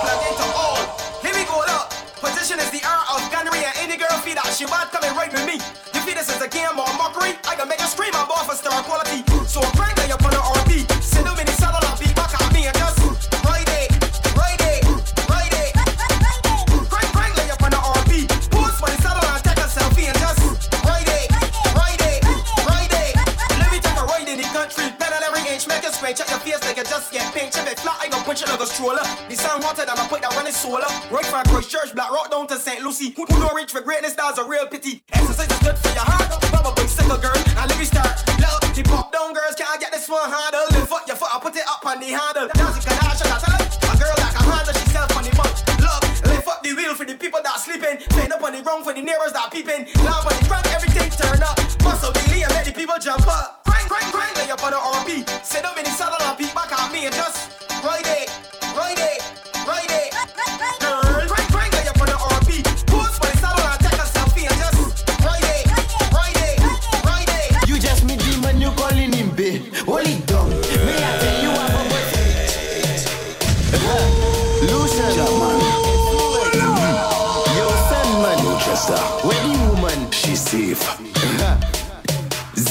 [0.00, 0.80] Plug into all.
[1.20, 1.92] Here we go up.
[2.16, 4.48] Position is the art of gunnery and any girl feed out.
[4.56, 5.60] She want coming right with me.
[8.54, 9.46] Scream of off a star quality.
[9.46, 10.01] So crank
[28.48, 29.04] like a stroller.
[29.28, 30.88] The sound hotter than I put that running solar.
[31.10, 32.82] Right from Christchurch, Black Rock down to St.
[32.82, 33.10] Lucy.
[33.16, 35.02] Who, don't reach for greatness, that's a real pity.
[35.12, 36.28] Exercise is good for your heart.
[36.50, 37.36] Baba big sicker girl.
[37.54, 38.18] Now let me start.
[38.40, 40.66] Look, the pop down girls can't get this one handle.
[40.72, 42.48] Lift up your foot, I put it up on the handle.
[42.54, 43.62] Dance it, Kardashian, I tell.
[43.62, 45.56] A girl like a handle, she self on the mouth.
[45.78, 48.00] Look, lift up the wheel for the people that sleeping.
[48.10, 49.86] Stand up on the ground for the neighbors that peeping.
[50.02, 51.56] Lamp on the front, everything turn up.
[51.84, 53.61] Muscle daily and let the people jump up.
[53.92, 55.22] Crank, crank, lay up on the.
[55.44, 57.52] Sit up in the saddle and back at me and just
[57.84, 58.30] ride it,
[58.74, 59.20] ride it,
[59.68, 60.41] ride it.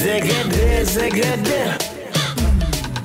[0.01, 1.77] Zegede, zegede.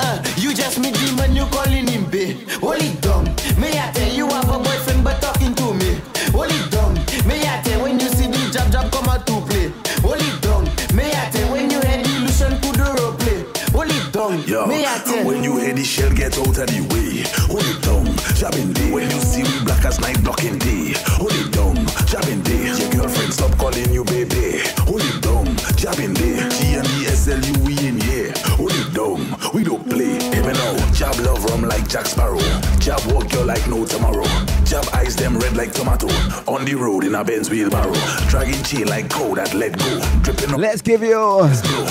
[0.00, 2.38] Uh, you just meet him and you calling him babe.
[2.62, 3.24] Hold it down.
[3.58, 6.00] May I tell you have a boyfriend but talking to me.
[6.24, 6.94] It down.
[7.26, 9.66] May I tell when you see the jab jab come out to play.
[9.66, 10.64] It down.
[10.96, 13.44] May I tell when you hear the illusion role play.
[13.76, 14.42] It down.
[14.48, 17.82] Yo, May I tell when you hear the shell get out of the way, it
[17.84, 18.90] down, jabbing day.
[18.90, 21.76] When you see we black as night blocking day, it down,
[22.08, 22.72] jabbing day.
[22.72, 25.46] Your girlfriend stop calling you baby, it down,
[25.76, 26.14] jabbing
[30.96, 32.40] jab love rum like Jack Sparrow,
[32.78, 34.24] jab walk you like no tomorrow,
[34.64, 36.08] jab eyes them red like tomato.
[36.50, 37.94] On the road in a Benz wheelbarrow,
[38.28, 40.58] dragging chain like cow that let go, dripping up.
[40.58, 41.48] Let's give you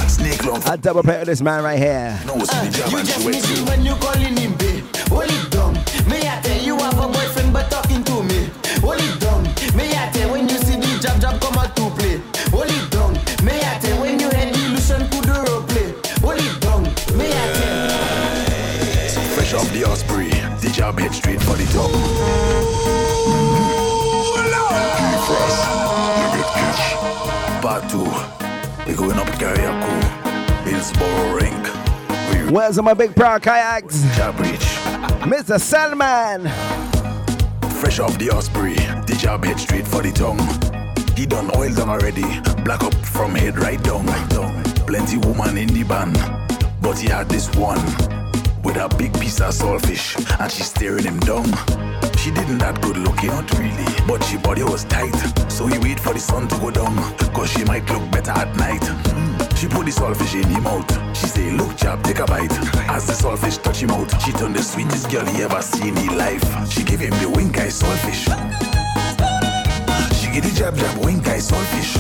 [0.08, 0.62] snake long.
[0.66, 2.20] a double pair of this man right here.
[2.26, 4.38] No, see the jab uh, You and just she meet wet him when you calling
[4.38, 4.84] him babe.
[5.10, 5.45] Hold
[20.76, 21.90] job head straight for the top.
[25.26, 25.62] First,
[26.20, 27.62] you get catch.
[27.62, 28.04] Part two,
[28.86, 30.04] we going up Carriacou,
[30.66, 32.52] Hillsborough Rink.
[32.52, 34.04] Where's my big proud kayaks?
[34.18, 34.68] Job reach.
[35.24, 35.62] Mr.
[35.62, 36.42] Salman.
[37.80, 38.76] Fresh off the Osprey,
[39.08, 40.40] the job head straight for the tongue.
[41.16, 44.62] He done oil down already, black up from head right down, right down.
[44.86, 46.18] Plenty woman in the band,
[46.82, 47.80] but he had this one
[48.66, 51.46] with a big piece of saltfish, and she's staring him down.
[52.18, 55.16] She didn't that good looking, not really, but she body was tight.
[55.52, 56.96] So he wait for the sun to go down,
[57.32, 58.82] cause she might look better at night.
[58.82, 59.58] Mm.
[59.58, 60.90] She put the saltfish in him mouth.
[61.16, 62.52] She say, look chap, take a bite.
[62.90, 66.18] As the saltfish touch him out, she turned the sweetest girl he ever seen in
[66.18, 66.44] life.
[66.72, 68.26] She gave him the wink eye saltfish.
[70.18, 71.94] She give the jab jab wink eye saltfish.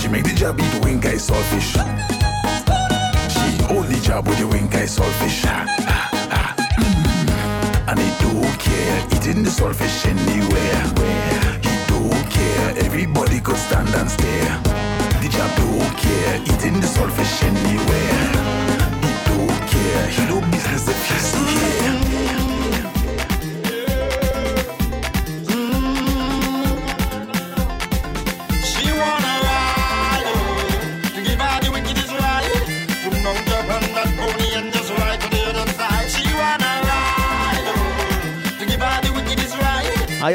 [0.00, 2.25] She make the jab eat wink eye saltfish.
[3.68, 5.42] Only jab with the wink saltfish.
[5.44, 6.96] Mm.
[7.88, 10.82] And he don't care eating the saltfish anywhere.
[11.66, 12.84] He don't care.
[12.86, 14.60] Everybody could stand and stare.
[15.20, 18.30] The job don't care, eating the saltfish anywhere.
[19.02, 22.05] He don't care, he do business if you here.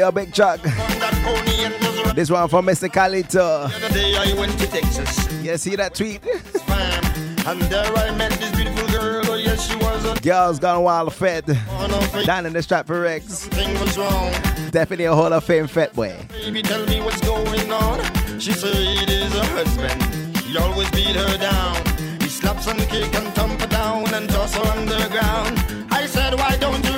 [0.00, 2.16] How your big ride.
[2.16, 2.88] This one from Mr.
[2.88, 3.68] Calito.
[3.68, 6.20] The other day I went to Texas, You see that tweet?
[7.46, 9.22] and there I met this beautiful girl.
[9.26, 11.46] Oh yes, she was a Girls gone wild fed.
[12.26, 13.48] Down in the Stratford Rex.
[14.70, 16.14] Definitely a Hall of Fame fed boy.
[16.28, 18.00] Baby, tell me what's going on.
[18.38, 20.36] She said it is her husband.
[20.38, 21.76] He always beat her down.
[22.20, 25.86] He slaps and kick and thump her down and toss her underground.
[25.90, 26.91] I said, why don't you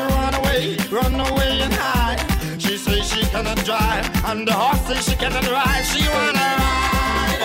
[3.35, 5.85] cannot drive, and the horse says she cannot ride.
[5.91, 7.43] She wanna ride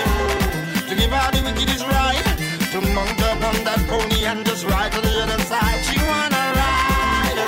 [0.88, 2.30] to give her the wickedest ride.
[2.74, 5.80] To mount up on that pony and just ride to the other side.
[5.90, 7.40] She wanna ride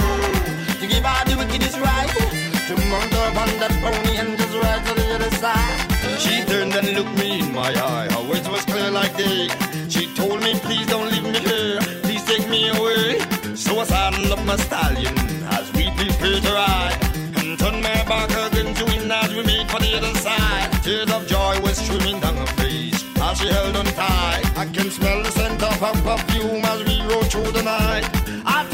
[0.81, 2.09] to give her the wickedest ride.
[2.69, 5.77] To mount up on that pony and just ride to the other side.
[6.23, 8.07] She turned and looked me in my eye.
[8.09, 9.49] Her words was clear like day.
[9.87, 11.79] She told me, please don't leave me here.
[12.01, 13.19] Please take me away.
[13.53, 15.15] So I saddled up my stallion
[15.57, 17.00] as we prepare to ride.
[23.87, 28.05] I can smell the scent of her perfume as we rode through the night.
[28.45, 28.70] I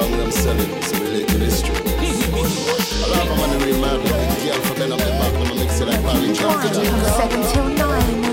[0.00, 1.76] Strong them selling, so we late in history.
[1.76, 1.84] I
[3.12, 5.54] love them when they real mad with the girl for them up the back, I'ma
[5.60, 6.24] mix it like from
[7.04, 8.24] 7 till 9.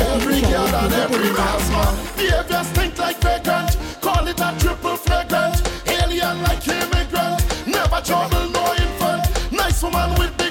[0.00, 1.94] Every girl and every man's man.
[2.16, 3.76] Behavior stink like vagrant.
[4.00, 5.60] Call it a triple flagrant.
[5.86, 7.66] Alien like immigrant.
[7.66, 9.52] Never trouble, no infant.
[9.52, 10.43] Nice woman with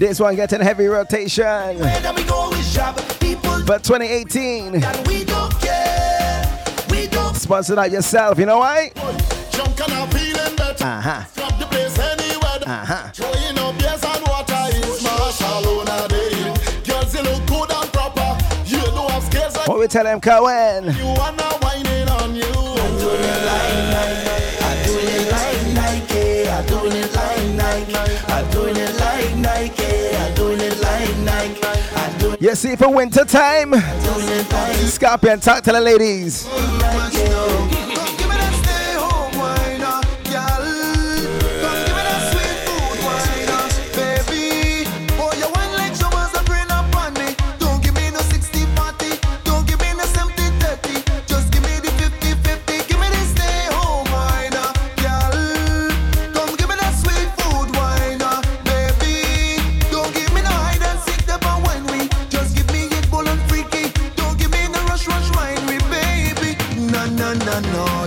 [0.00, 1.76] This one getting heavy rotation.
[3.66, 6.64] But 2018, and we don't care.
[6.88, 8.92] We don't sponsored out yourself, you know why?
[8.96, 9.10] I'm.
[10.80, 11.22] Uh-huh.
[12.66, 13.10] Uh-huh.
[13.12, 15.02] Throwing up beers and water is
[16.08, 16.54] day.
[16.88, 18.38] Girls, you look good and proper.
[18.64, 20.86] You have scales like What we tell them, Cohen?
[20.96, 21.12] you
[21.60, 22.44] whining on you.
[22.48, 24.64] I'm doing it like.
[24.64, 24.80] I'm
[25.12, 25.68] it like.
[26.56, 26.66] I'm
[26.96, 28.19] it like.
[29.54, 30.20] I'm it.
[30.20, 32.44] I'm doing it like Nike.
[32.44, 33.74] You see, for winter time,
[34.88, 36.46] Scorpion, talk to the ladies.
[36.46, 37.89] Na
[67.38, 68.06] na na,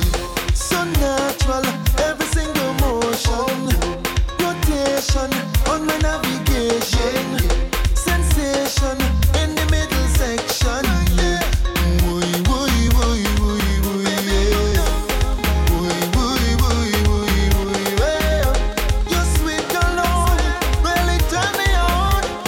[0.54, 1.64] so natural.
[2.00, 3.72] Every single motion,
[4.40, 5.32] rotation
[5.72, 7.40] on my navigation,
[7.96, 8.98] sensation
[9.42, 11.04] in the middle section.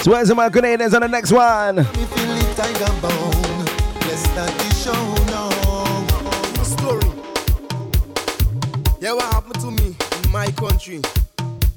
[0.06, 1.84] So where's my Grenadians on the next one?
[10.86, 11.10] Country?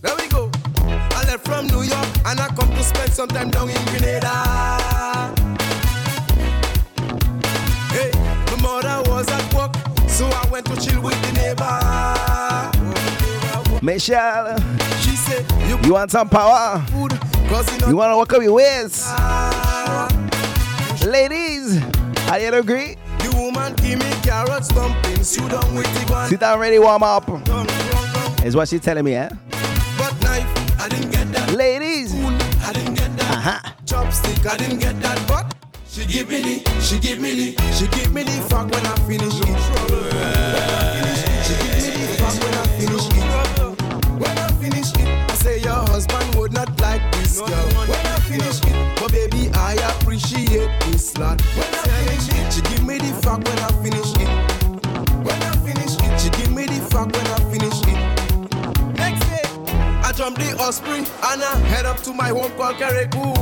[0.01, 0.49] There we go.
[0.85, 4.29] I left from New York and I come to spend some time down in Grenada.
[7.91, 8.11] Hey,
[8.45, 9.75] my mother was at work,
[10.09, 11.79] so I went to chill with the neighbor.
[13.81, 14.57] Michelle,
[15.01, 16.83] She said, You you want some power?
[16.89, 17.11] food,
[17.49, 17.87] cause you.
[17.89, 19.05] You want to walk up your waist?
[19.07, 20.07] Ah.
[21.05, 21.79] Ladies,
[22.27, 22.95] how you agree?
[23.19, 26.29] The woman give me carrots, dumplings, you down with the one.
[26.29, 27.25] Sit down, ready, warm up.
[28.45, 29.29] Is what she's telling me, eh?
[29.97, 31.53] But knife, I didn't get that.
[31.53, 32.13] Ladies.
[32.13, 32.33] Cool,
[32.63, 33.31] I didn't get that.
[33.31, 33.71] Uh-huh.
[33.85, 35.27] Chopstick, I didn't get that.
[35.27, 35.53] But
[35.87, 38.95] she give me the, she give me the, she give me the fuck when I
[39.05, 40.01] finish in trouble.
[41.43, 43.27] She give me the fuck when I finish in.
[44.19, 47.49] When I finish it, I say your husband would not like this girl.
[47.49, 51.41] When I finish it, but baby, I appreciate this lot.
[51.41, 51.78] When I
[60.69, 61.07] Osprey and
[61.41, 63.35] I head up to my home called Carriacou.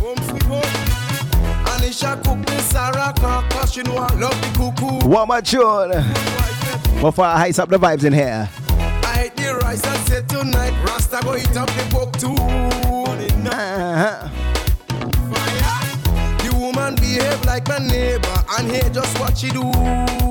[0.00, 0.62] Home sweet home.
[1.70, 5.08] Anisha cook me Sarah cause she know I love the cuckoo.
[5.08, 5.90] One more tune.
[7.00, 8.50] Before I heist up the vibes in here.
[9.04, 12.34] I ate the rice and said tonight Rasta go eat up the book too.
[13.52, 14.28] Uh-huh.
[16.42, 20.27] The woman behave like my neighbor and hear just what she do.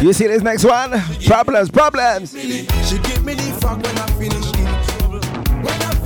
[0.00, 0.90] You see this next one?
[1.26, 2.30] Problems, problems.
[2.32, 4.46] She give me the fuck when I finish.
[5.64, 5.99] When I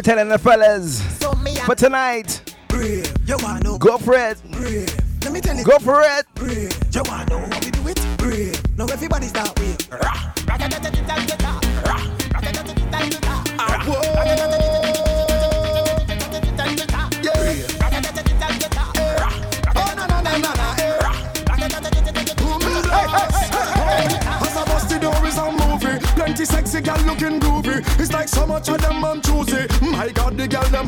[0.00, 1.02] we telling the fellas?
[1.20, 1.32] So
[1.66, 2.54] For tonight.
[2.68, 3.12] brave.
[3.26, 3.76] You wanna know?
[3.76, 4.40] Go for it.
[4.50, 4.88] Brave.
[5.22, 5.62] Let me tell you.
[5.64, 6.24] Go for it.
[6.34, 6.72] Brave.
[6.94, 7.49] You wanna know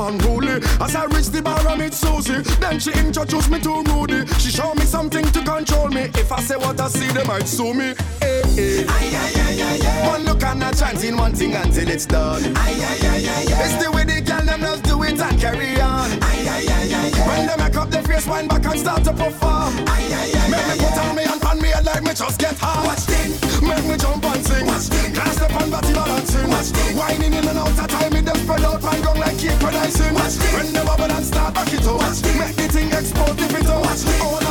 [0.03, 0.61] unruly.
[0.81, 2.43] As I reach the bar, I meet Susie.
[2.61, 4.27] Then she introduced me to Rudy.
[4.39, 6.11] She show me something to control me.
[6.15, 7.95] If I say what I see, they might sue me.
[8.21, 10.09] Hey, hey.
[10.09, 12.43] One look and a chanting one thing until it's done.
[12.57, 16.11] Aye aye, It's the way the gal them just do it and carry on.
[16.23, 19.77] Aye aye, When they make up their face, wind back and start to perform.
[19.77, 22.87] Make me put on me and pan me head like me just get hard.
[22.87, 23.42] Watch thing.
[23.75, 24.67] Make me jump and sing.
[24.67, 26.51] Can't step on body balancing.
[26.97, 30.15] Whining in and out of time, me them spread out and gong like cake producing.
[30.15, 32.01] When the bubble and start back it up.
[32.39, 34.42] Make the thing explode if it out.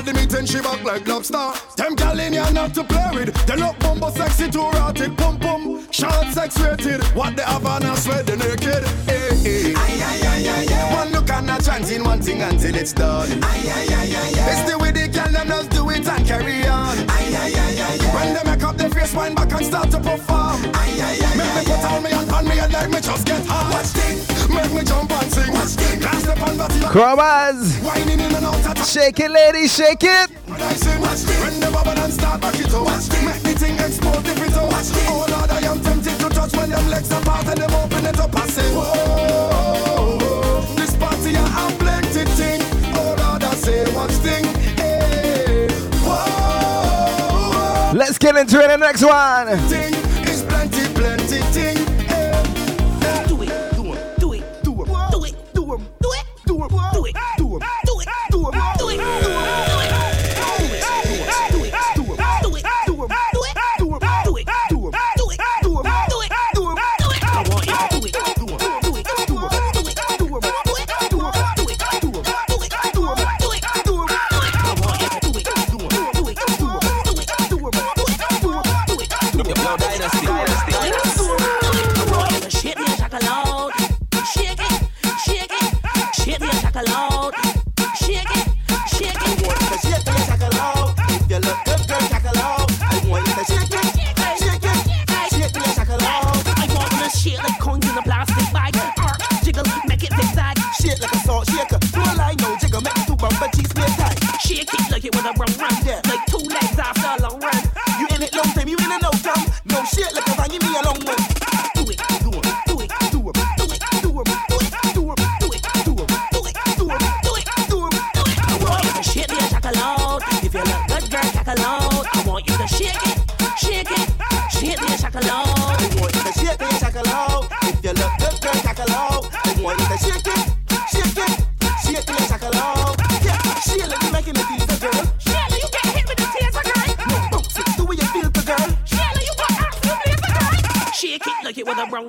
[0.00, 1.52] All the meat and she back like lobster.
[1.76, 3.34] Them gal in here not to play with.
[3.46, 5.14] They look bumbo sexy to rotted.
[5.18, 5.86] Pum pum.
[5.90, 7.02] Short sex rated.
[7.14, 8.82] What they have on us sweat the naked.
[9.08, 9.74] Eh, eh.
[9.74, 10.19] Hey, hey.
[11.62, 13.28] Chanting one thing until it's done.
[13.30, 16.96] It's the way the gal them just do it and carry on.
[18.14, 20.62] When they make up their face, wind back and start to perform.
[20.62, 23.74] Make me put on me and pan me and like me just get hard.
[23.74, 24.18] Watch thing.
[24.54, 25.52] Make me jump and sing.
[25.52, 26.00] Watch thing.
[26.00, 27.78] Can't step on body like Chromas.
[27.84, 28.86] Whining in and out of.
[28.86, 30.30] Shake it, ladies, shake it.
[30.46, 31.40] When watch thing.
[31.40, 32.84] When the bubble and start back it up.
[32.84, 33.24] Watch thing.
[33.26, 34.70] Make the thing explode if it out.
[34.72, 35.06] Watch thing.
[35.08, 38.18] Oh Lord, I am tempted to touch when them legs apart and them open it
[38.18, 38.34] up.
[38.36, 39.89] I say, whoa,
[47.92, 48.68] Let's get into it.
[48.68, 49.48] The next one.
[49.68, 49.92] Thing
[50.28, 51.76] is plenty, plenty thing.
[52.06, 52.30] Hey.
[53.26, 55.34] Do it, do it, do it, do it, do it, do it,
[56.42, 59.59] do it, do it, do it, do it, do it, do it, do it,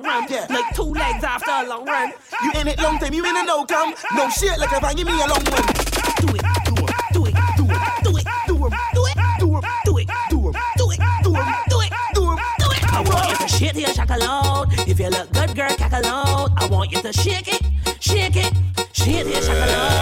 [0.00, 0.46] wrong run, yeah.
[0.48, 2.12] like two legs after a long run.
[2.42, 3.94] You in it long time, you in it no come.
[4.14, 5.62] No shit like a van, give me a long one.
[6.20, 9.56] Do it, do it, do it, do it, do it, do it, do it, do
[9.56, 11.92] it, do it, do it, do it, do it, do it, do it,
[12.58, 12.84] do it.
[12.92, 14.88] I want you to shake your chocolate.
[14.88, 16.52] If you look good, girl, cackalote.
[16.56, 17.62] I want you to shake it,
[18.00, 18.52] shake it,
[18.92, 19.68] shake your chocolate.
[19.68, 20.01] I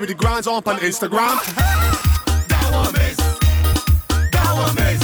[0.00, 1.36] with the grinds on on Instagram.
[2.48, 3.16] That one miss.
[4.32, 5.00] That one miss.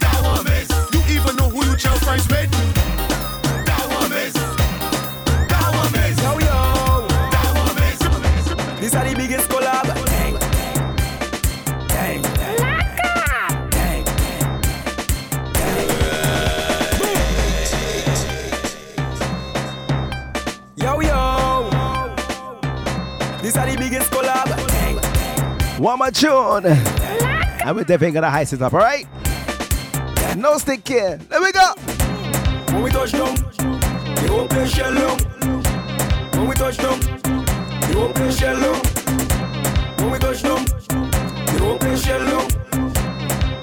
[0.00, 0.68] That one miss.
[0.92, 2.55] You even know who you chill friends with?
[23.58, 24.48] Are the biggest collab.
[25.80, 26.66] One more tune.
[26.66, 29.06] And we're definitely gonna heist it up, alright?
[30.36, 31.18] No stick here.
[31.30, 31.72] Let me go.
[32.74, 35.18] When we touch down, the whole place shell down.
[36.32, 38.76] When we touch down, the whole place shell down.
[39.96, 42.48] When we touch down, the whole place shell down.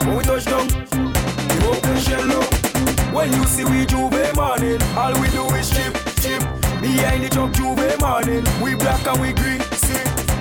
[0.08, 3.14] When we touch down, the whole place shell down.
[3.14, 6.42] When you see we J'ouvert morning, all we do is chip, chip.
[6.82, 9.62] Behind the truck J'ouvert morning, we black and we green,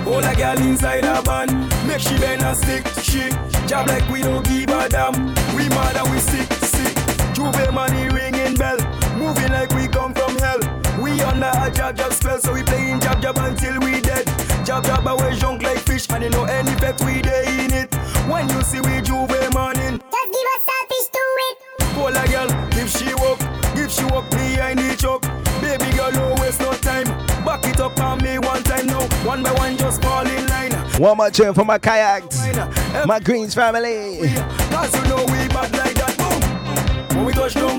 [0.03, 1.47] Hold a girl inside a van,
[1.87, 3.29] make she bend and stick, she
[3.67, 5.13] Job like we don't give a damn,
[5.55, 6.95] we mad and we sick, sick.
[7.33, 8.77] J'ouvert money ringing bell,
[9.17, 10.59] moving like we come from hell.
[11.01, 14.25] We under a jab jab spell, so we playing jab jab until we dead.
[14.65, 17.93] Jab jab away junk like fish, and you know any effect we dey in it.
[18.27, 21.57] When you see we J'ouvert morning, just give us selfish to it.
[21.95, 23.39] Pull a girl, if she walk,
[23.77, 25.21] if she walk behind the truck.
[25.61, 27.07] Baby girl, no waste no time.
[27.53, 29.03] Back it up on me one time now.
[29.23, 30.71] One by one, just fall in line.
[30.99, 32.41] One more tune for my kayaks.
[32.47, 34.27] Uh, my greens family.
[34.71, 36.17] Cause uh, you know we bad like that.
[36.17, 37.15] Boom.
[37.15, 37.77] When we touch down,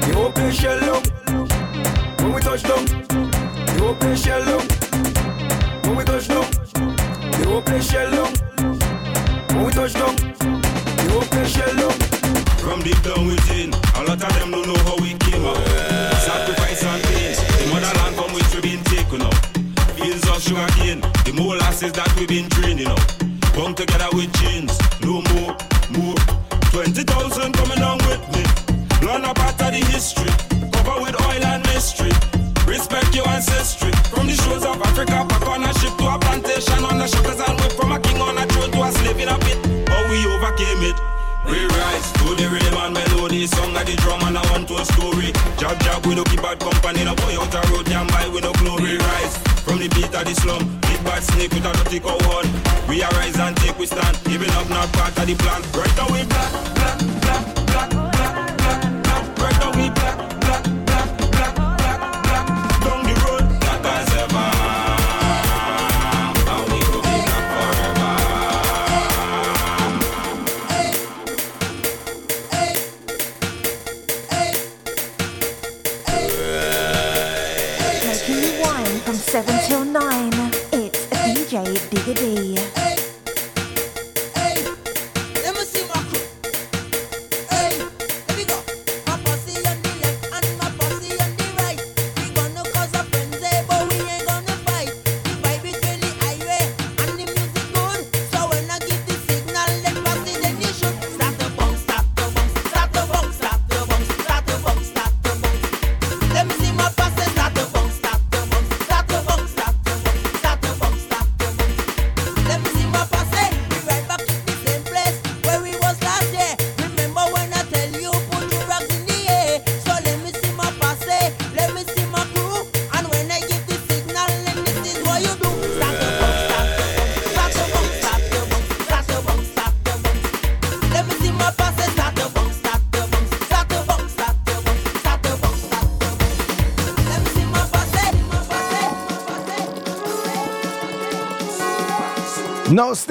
[0.00, 1.02] the whole place shell down.
[2.24, 4.66] When we touch down, the whole place shell down.
[5.82, 6.50] When we touch down,
[7.32, 8.32] the whole place shell down.
[9.54, 11.92] When we touch down, the whole place shell down.
[12.64, 15.15] From deep down within, a lot of them don't know how we
[21.36, 23.00] molasses that we've been draining up.
[23.52, 24.72] Come together with jeans,
[25.04, 25.52] no more,
[25.92, 26.16] more.
[26.72, 28.42] 20,000 coming on with me.
[29.00, 30.32] Blown up out of the history,
[30.72, 32.12] covered with oil and mystery.
[32.64, 33.92] Respect your ancestry.
[34.08, 37.40] From the shores of Africa, back on a ship to a plantation on the shutters
[37.40, 39.60] and whip from a king on a throne to a slave in a pit.
[39.88, 40.96] How we overcame it.
[41.46, 44.82] We rise to the rhythm and melody, song of the drum and I want to
[44.82, 45.30] a story.
[45.60, 48.40] Jab jab, we no keep bad company, no boy out the road, jam by, we
[48.40, 49.38] no glory rise.
[49.62, 50.85] From the beat of the slum,
[51.32, 52.00] snake with a dirty.
[52.88, 55.62] We arise and take we stand, Even up not part of the plan.
[55.72, 56.75] Right away we black.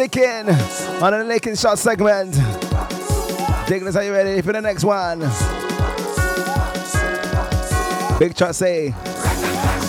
[0.05, 0.47] Licking
[1.01, 2.35] on the Licking Shot segment.
[3.67, 5.21] Diggers, are you ready for the next one?
[8.19, 8.93] Big chance, say,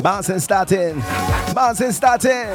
[0.03, 1.01] bouncing starting,
[1.55, 2.49] bouncing starting.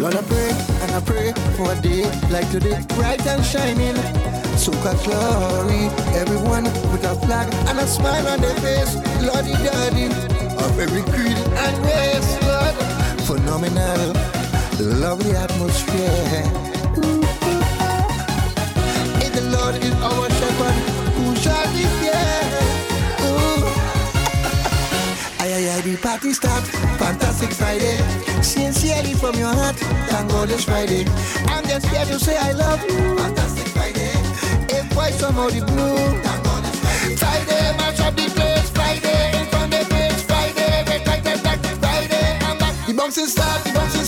[0.00, 0.50] Gonna pray
[0.82, 5.88] and I pray for a day like today, bright and shining soak our glory.
[6.14, 8.94] Everyone with a flag and a smile on their face.
[9.22, 10.06] Lordy daddy,
[10.64, 12.74] of every creed and race, Lord.
[13.26, 14.12] Phenomenal,
[14.80, 16.42] lovely atmosphere.
[19.24, 20.76] In the Lord is our shepherd,
[21.16, 22.28] who shall be fear?
[23.26, 23.64] Ooh.
[25.40, 26.64] Aye, aye, aye, the party start,
[26.98, 27.96] fantastic Friday.
[28.42, 29.76] Sincerely from your heart,
[30.08, 31.04] thank God it's Friday.
[31.48, 33.63] I'm just here to say I love you, fantastic
[35.24, 37.16] come out the blue.
[37.16, 38.68] Friday, match up the place.
[38.70, 40.22] Friday, in front the place.
[40.22, 42.74] Friday, back, back, back, Friday, I'm back.
[42.86, 44.03] The boxing start, the boxing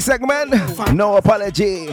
[0.00, 0.54] segment,
[0.94, 1.88] no apology.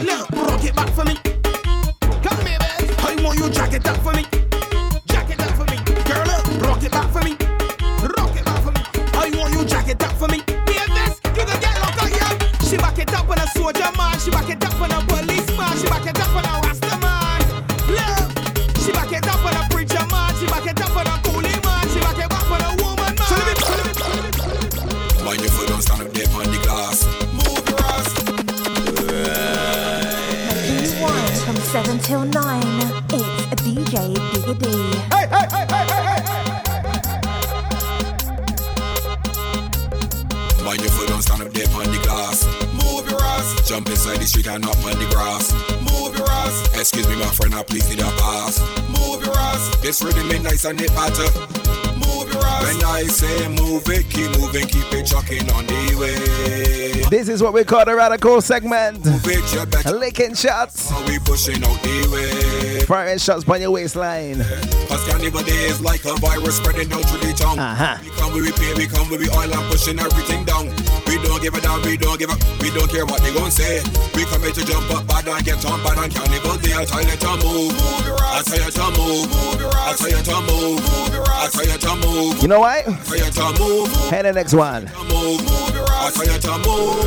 [57.48, 59.02] What we call the radical segment.
[59.06, 59.92] Move it, you better.
[59.96, 60.90] Licking shots.
[60.90, 62.84] How we pushing out the way.
[62.84, 64.44] Firing shots on your waistline.
[64.84, 67.58] Cause carnival day is like a virus spreading down through the tongue.
[67.58, 67.96] Uh-huh.
[68.04, 70.68] We come with we pay, we come with we oil and pushing everything down.
[71.08, 73.50] We don't give a damn, we don't give up, we don't care what they gon'
[73.50, 73.80] say.
[74.12, 76.76] We come here to jump up bad and get on bad on carnival day.
[76.76, 78.44] I tell you to move, move your ass.
[78.44, 79.88] I tell you to move, move your ass.
[79.88, 81.48] I tell you to move, move your ass.
[81.48, 82.42] I tell you to move.
[82.44, 82.84] You know what?
[82.84, 84.84] I tell you to move, move Hey, the next one.
[85.08, 85.67] move, move
[86.10, 87.04] to move.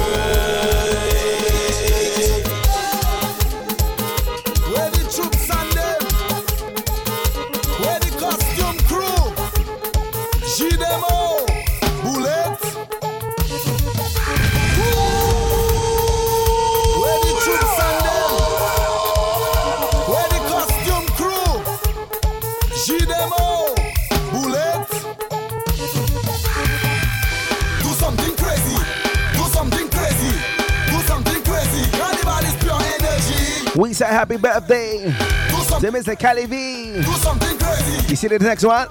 [4.71, 6.01] Where the troops and them?
[7.81, 9.21] Where the costume crew?
[10.55, 11.17] G-Demo,
[12.03, 12.61] Bullet.
[17.01, 18.31] Where the troops and them?
[20.11, 21.51] Where the costume crew?
[22.85, 23.45] G-Demo,
[24.31, 24.70] Bullet.
[33.81, 36.17] We say happy birthday to Mr.
[36.17, 37.01] Cali V.
[37.01, 38.09] Do something crazy.
[38.09, 38.87] You see the next one?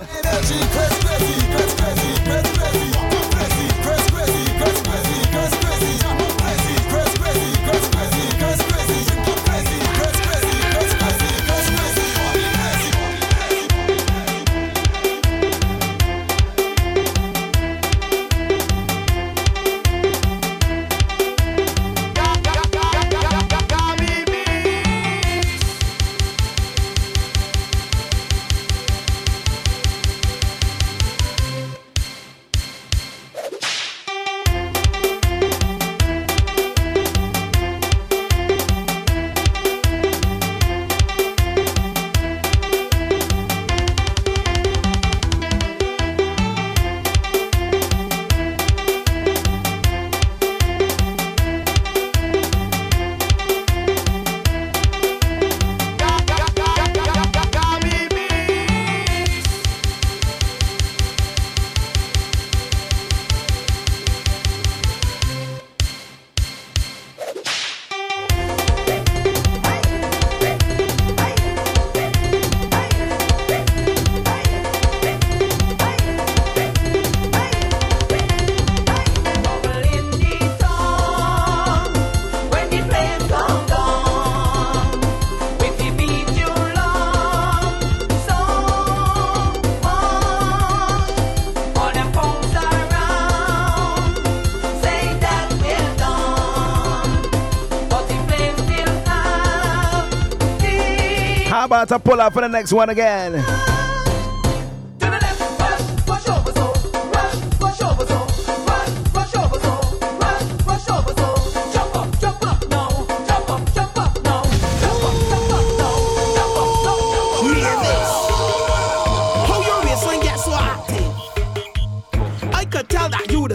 [101.83, 103.43] about to pull up for the next one again.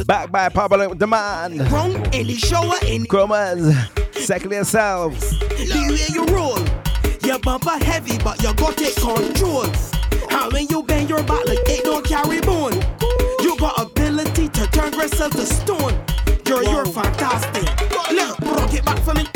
[0.07, 1.72] Back by popular demand.
[1.72, 1.93] Wrong,
[3.07, 3.73] Chromas,
[4.14, 5.31] second yourselves.
[5.39, 6.74] The way you roll.
[7.45, 9.67] Bumper heavy, but you got it control.
[10.31, 12.73] How when you bend your back like it don't carry bone.
[13.39, 15.93] You got ability to turn crystal to stone.
[16.47, 17.61] You're you're fantastic.
[18.11, 19.35] Look, rock it back for me.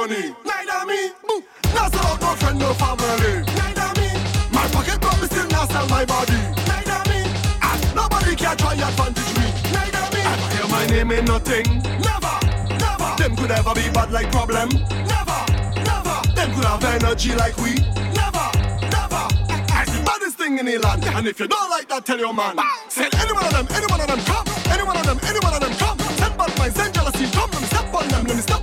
[0.00, 0.34] Money.
[0.44, 1.12] Neither me.
[1.74, 3.32] Not out no friend, no family.
[3.60, 4.08] Neither me.
[4.50, 6.40] My pocket me still not sell my body.
[6.70, 7.20] Neither me.
[7.68, 9.46] And nobody can try advantage me.
[9.76, 10.20] Neither me.
[10.32, 11.66] Ever hear my name in nothing?
[12.08, 12.34] Never,
[12.84, 13.10] never.
[13.20, 14.68] Them could ever be bad like problem.
[15.14, 15.40] Never,
[15.90, 16.16] never.
[16.36, 17.72] Them could have energy like we.
[18.20, 18.46] Never,
[18.96, 19.22] never.
[19.76, 21.04] I the baddest thing in the land.
[21.04, 22.56] And if you don't like that, tell your man.
[22.88, 24.46] Send any one of them, any one of them come.
[24.72, 25.98] Any one of them, any one of them come.
[26.20, 27.50] Send bad minds, send jealousy, come.
[27.50, 28.59] Let me step on them, let me step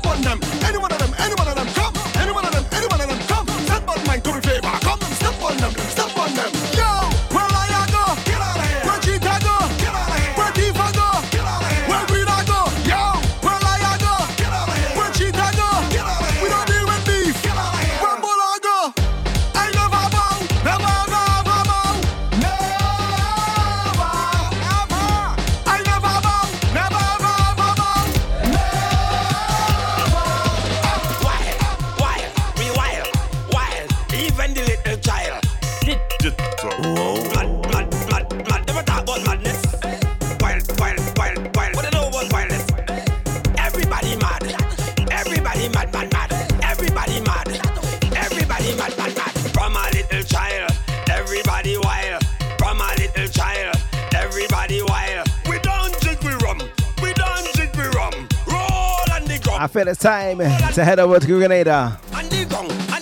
[59.78, 62.00] feel it's time to head over to Grenada.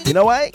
[0.05, 0.51] You know why?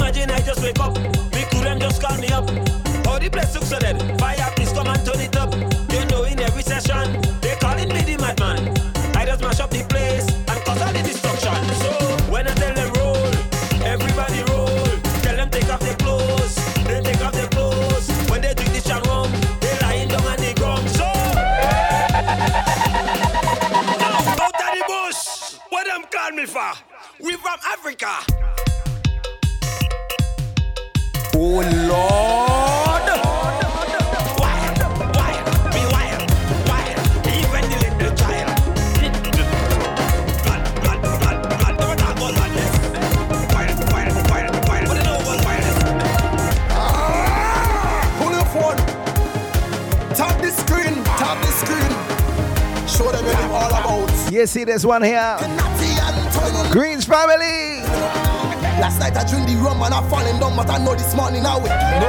[0.00, 2.48] Imagine I just wake up, me couldn't just call me up.
[3.06, 4.18] All the place looks so dead.
[4.18, 4.53] Fire
[27.66, 28.12] Africa.
[31.36, 33.08] Oh Lord.
[34.38, 34.78] Wild,
[35.16, 36.22] wild, be wild,
[36.68, 36.98] wild.
[37.26, 38.52] Even the little child.
[40.44, 41.74] Blood, blood, blood, blood.
[41.78, 42.74] Never talk about madness.
[43.54, 44.84] Wild, wild, wild, wild.
[44.88, 45.78] What they know about wildness?
[48.18, 48.78] Pull your phone.
[50.14, 50.94] Tap the screen.
[51.04, 51.92] Tap the screen.
[52.86, 54.32] Show them what I'm all about.
[54.32, 55.36] You see this one here?
[57.06, 57.82] Family.
[58.80, 61.44] Last night I drink the rum and I falling down, but I know this morning
[61.46, 62.08] I wake no,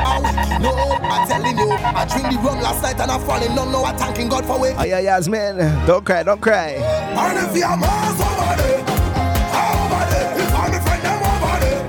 [0.00, 0.72] I wake no.
[1.02, 3.70] I'm telling you, I drink the rum last night and I falling down.
[3.72, 4.78] No, I thanking God for waking.
[4.78, 5.58] Oh yeah, Yasmin.
[5.86, 6.70] Don't cry, don't cry.
[6.78, 7.80] And if you're over
[8.56, 11.82] there, over there, if I'm the friend them over there,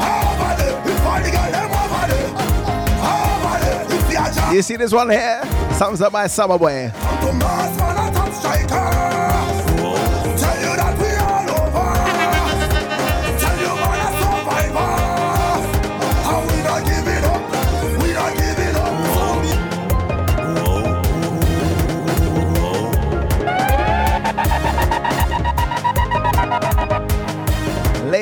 [0.00, 2.30] over there, if I'm the girl them over there,
[3.04, 5.42] over there, if you're You see this one here?
[5.74, 6.90] Sums up by Summer Boy.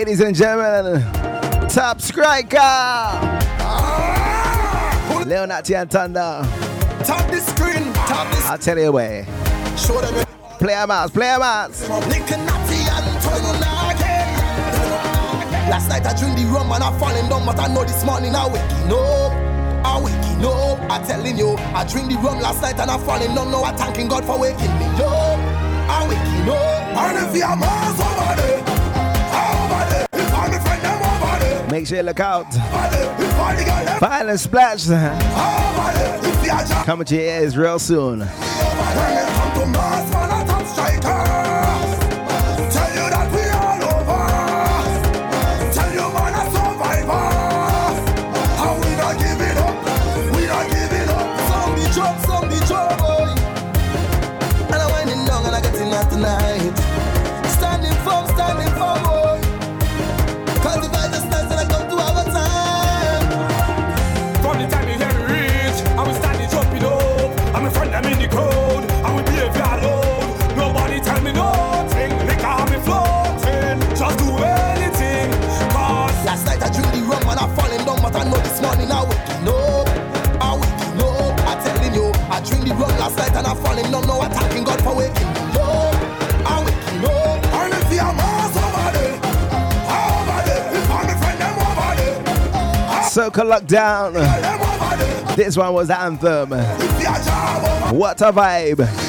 [0.09, 1.03] Ladies and gentlemen,
[1.69, 2.57] top striker.
[5.29, 6.41] Leonati and Thunder.
[7.05, 7.93] Tap the screen.
[7.93, 9.27] Tap the I'll tell you where.
[9.77, 10.27] Show them it.
[10.61, 11.87] Play a mouse, play a mouse.
[11.87, 13.53] Nicanati and Toino
[13.95, 15.69] again.
[15.69, 18.35] Last night I drink the rum and I falling down, but I know this morning
[18.35, 19.33] I waking up.
[19.85, 20.91] I waking up.
[20.91, 23.51] I telling you, I drink the rum last night and I falling down.
[23.51, 25.39] Now I thanking God for waking me up.
[25.93, 26.97] I waking up.
[26.97, 28.78] And if you're Mars over there,
[31.71, 32.47] Make sure you look out.
[34.01, 34.87] Violent Splash.
[36.87, 38.27] Coming to your ears real soon.
[93.39, 95.37] a lockdown.
[95.37, 96.51] This one was Anthem.
[97.97, 99.08] What a vibe.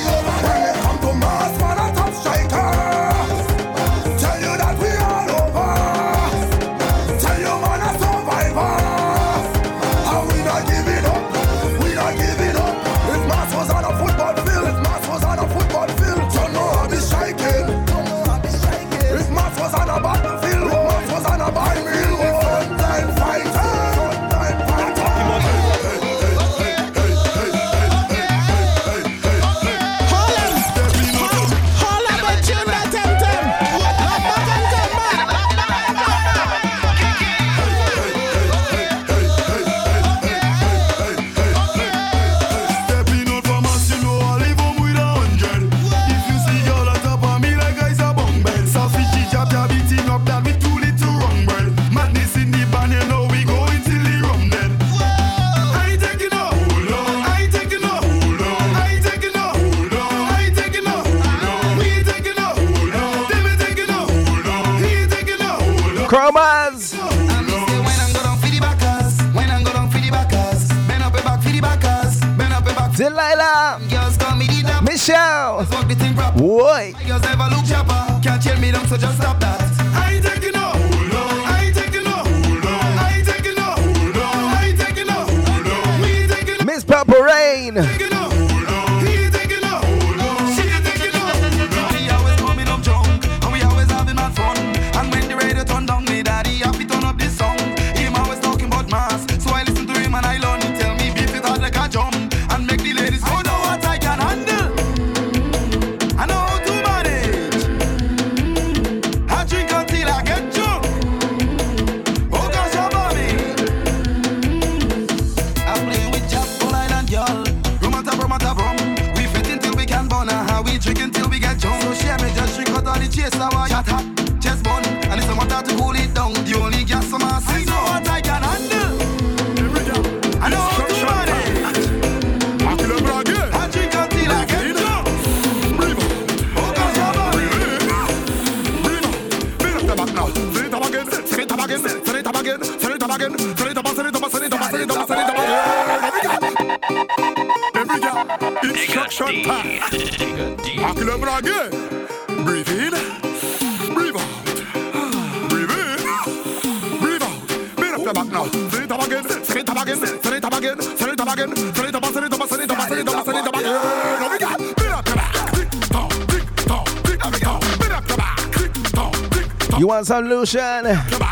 [170.00, 170.86] on, solution.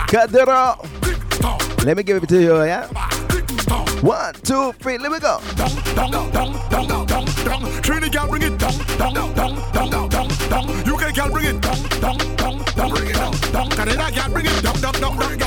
[0.07, 0.79] Cut it off.
[1.85, 2.87] Let me give it to you, yeah?
[4.01, 5.39] One, two, three, let me go.
[7.81, 10.69] Trini can bring it down, down, down, down, down, down.
[10.85, 13.69] UK can bring it down, down, down, down, bring it down, down.
[13.69, 15.46] Canada can bring it down, down, down, down.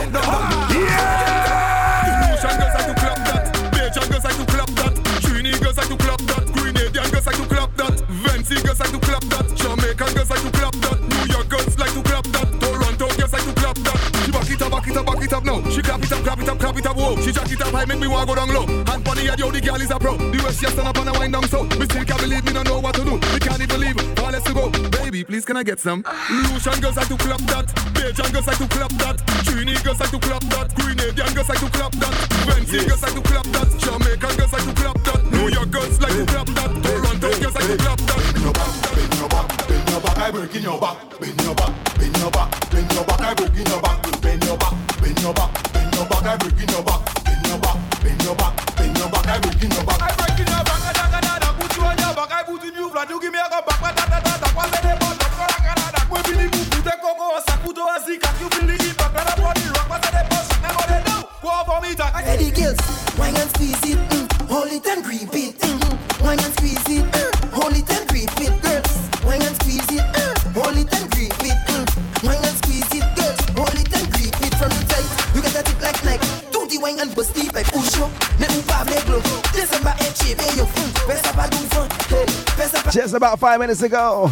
[19.40, 20.16] yo, the girl is a pro.
[20.16, 21.64] The way just stand up and I wind down so.
[21.80, 23.16] Me still can't believe me, don't know what to do.
[23.16, 24.68] Me can't even leave, far less to go.
[25.00, 26.04] Baby, please can I get some?
[26.52, 27.66] Lucian girls like to clap that.
[27.96, 29.16] Bajan girls like to clap that.
[29.48, 30.68] Trini girls like to clap that.
[30.76, 32.14] Grenadian girls like to clap that.
[32.46, 32.88] Wednesday yes.
[32.88, 33.68] girls like to clap that.
[33.80, 35.20] Jamaica girls like to clap that.
[35.32, 36.70] New York girls like to clap that.
[36.84, 38.20] Toronto girls like to clap that.
[38.20, 40.18] Bend your back, bend your back, bend your back.
[40.20, 40.96] I break in your back.
[41.16, 43.20] Bend your back, bend your back, bend your back.
[43.24, 43.98] I break in your back.
[44.20, 46.24] Bend your back, bend your back, bend your back.
[46.28, 47.29] I break in your back.
[64.80, 65.58] it and grip it.
[65.58, 66.24] Mm-hmm.
[66.24, 67.04] Wine and squeeze it.
[67.04, 67.50] Mm.
[67.52, 68.92] Hold it and grip it, girls.
[69.24, 70.04] Wine and squeeze it.
[70.04, 70.54] Mm.
[70.56, 71.58] Hold it and grip it.
[71.68, 71.86] Mm.
[72.24, 73.40] Wine and squeeze it, girls.
[73.56, 75.08] Hold it and grip it from the tight.
[75.34, 76.28] You get a tip like Nike.
[76.52, 77.54] Do the wine and bust deep.
[77.54, 78.06] I push you.
[78.40, 79.20] Let me pop the glow.
[79.52, 80.38] This eh, about chip.
[80.38, 80.90] Eh, hey, you fool.
[81.08, 82.92] Best about do fun.
[82.92, 84.30] Just about five minutes ago.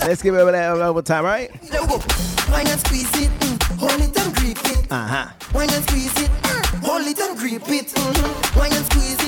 [0.00, 1.50] Let's give it a little over time, right?
[2.50, 3.30] Wine and squeeze it.
[3.40, 3.56] Mm.
[3.78, 4.90] Hold it and grip it.
[4.90, 5.26] Uh huh.
[5.54, 6.30] Wine and squeeze it.
[6.30, 6.84] Mm.
[6.84, 7.88] Hold it and grip it.
[7.88, 8.58] Mm-hmm.
[8.58, 9.27] Wine and squeeze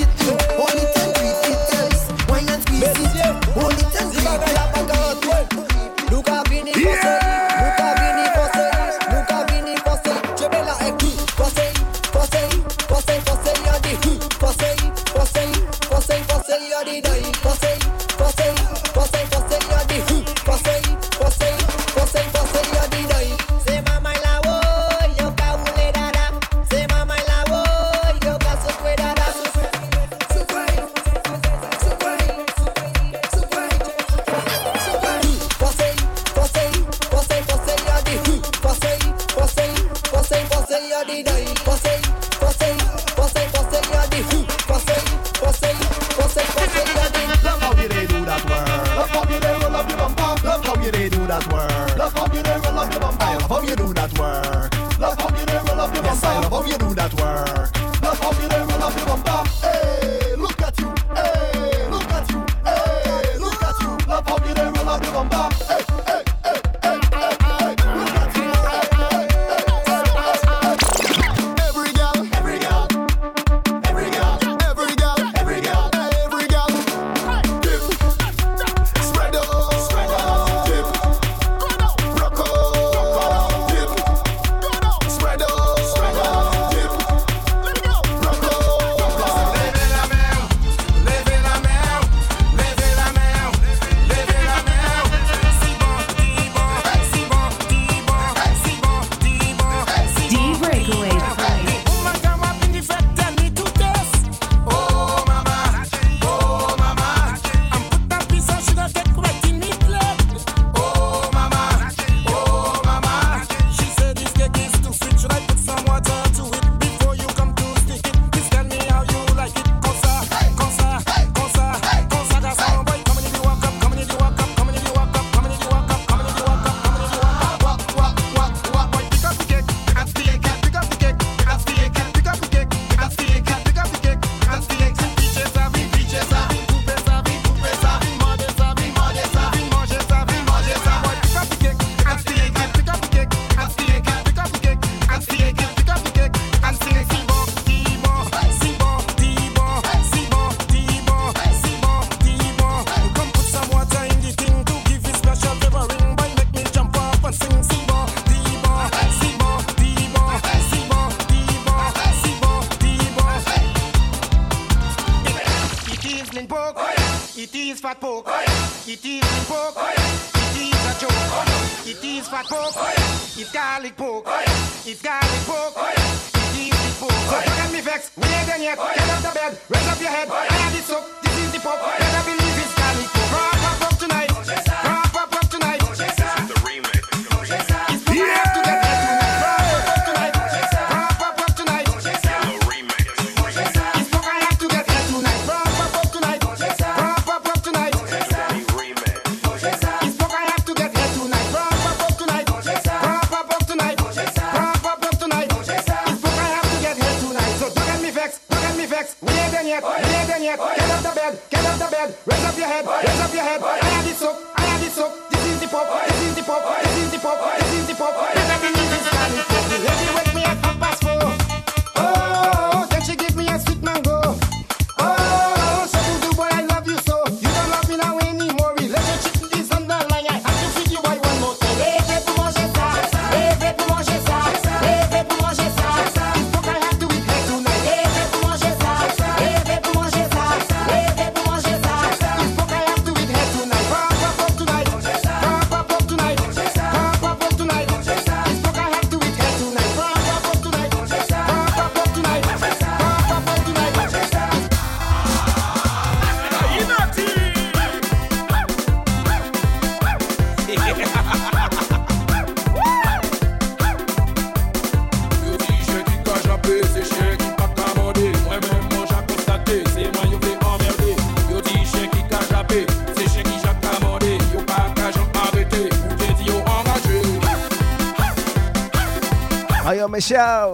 [280.21, 280.73] show.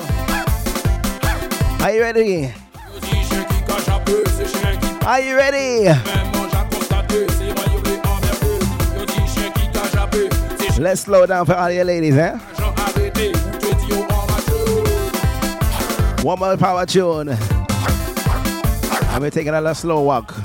[1.80, 2.54] Are you ready?
[5.06, 5.88] Are you ready?
[10.80, 12.38] Let's slow down for all your ladies, eh?
[16.24, 17.30] One more power tune.
[19.10, 20.37] I'm taking a slow walk.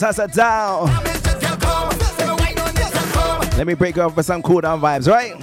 [0.00, 0.86] has down.
[3.56, 5.34] Let me break off for some cool down vibes, right?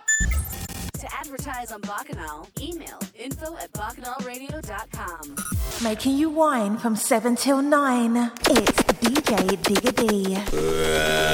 [1.33, 5.35] advertise on Bacchanal, email info at bacchanalradio.com.
[5.83, 8.31] Making you wine from 7 till 9.
[8.49, 10.35] It's DJ Digga D.
[10.55, 11.33] Right.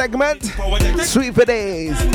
[0.00, 0.42] segment.
[1.04, 2.09] Sweet for days.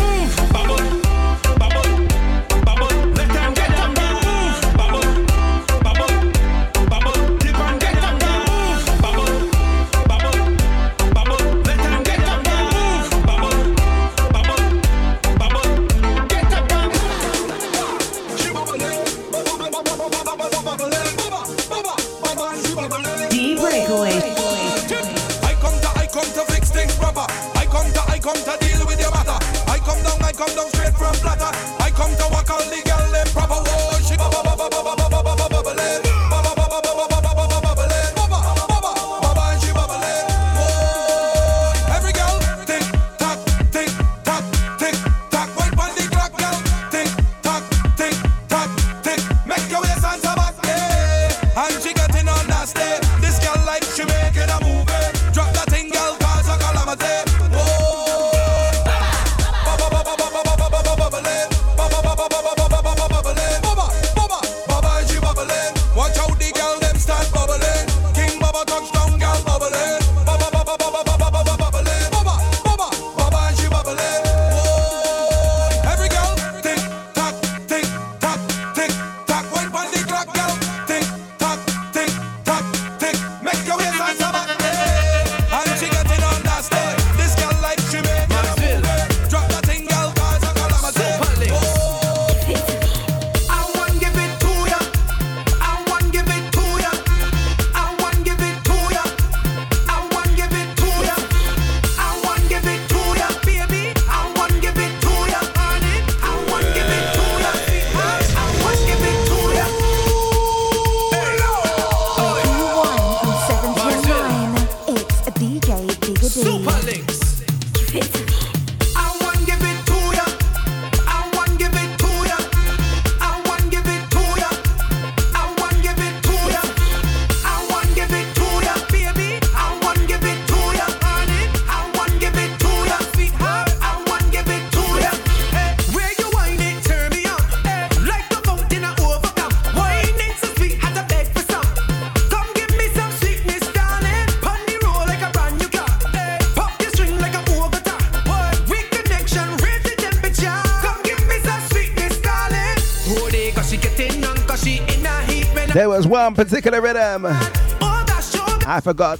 [156.35, 157.25] one particular rhythm.
[157.27, 159.19] I forgot.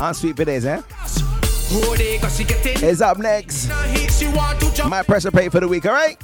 [0.00, 0.82] On Sweet Videos, eh?
[2.86, 3.68] Is up next.
[4.88, 6.18] My pressure plate for the week, alright?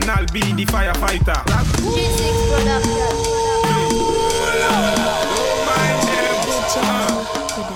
[0.00, 1.40] and I'll be the firefighter.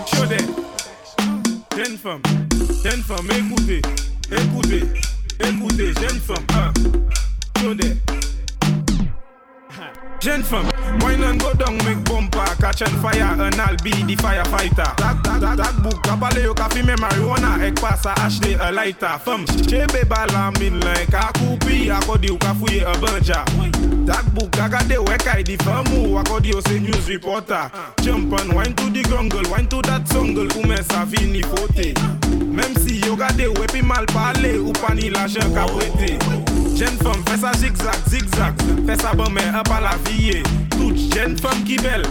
[0.07, 0.65] Show them.
[1.77, 2.23] Jeune femme,
[2.83, 3.83] jeune femme, écoutez,
[4.31, 4.85] écoutez,
[5.41, 6.73] écoutez, jeune femme, hein.
[7.59, 8.01] Show them.
[10.21, 10.67] Jeune femme,
[11.01, 15.24] wine and go down, make bumper, catch on fire, and I'll be the firefighter.
[15.57, 17.59] Takbouk, kapale yo ka fime marijuana.
[17.63, 22.37] Ek pa sa achde e laita Fem, chebe bala min len Ka koupi, akodi yo
[22.37, 23.45] ka fouye e banja.
[24.07, 27.71] Takbouk, kagade yo ek ay di fem ou Akodi yo se news reporter.
[28.03, 31.95] Chumpan, wine to di grungle Wine to dat songle, koumen sa fini fote.
[32.51, 34.59] Mem si yo gade yo epi mal pale.
[34.59, 36.19] Ou pani la jen ka brete
[36.75, 38.59] Jen fem, fè sa zigzag, zigzag.
[38.87, 40.43] Fè sa bemen, e pa la viye
[40.75, 42.03] Tout jen fem ki bel.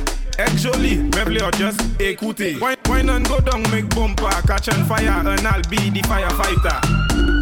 [0.42, 2.56] Ek joli, me vle yo just ekoute
[3.04, 6.80] Wine and go down, make bumper, catch on fire, and I'll be the firefighter.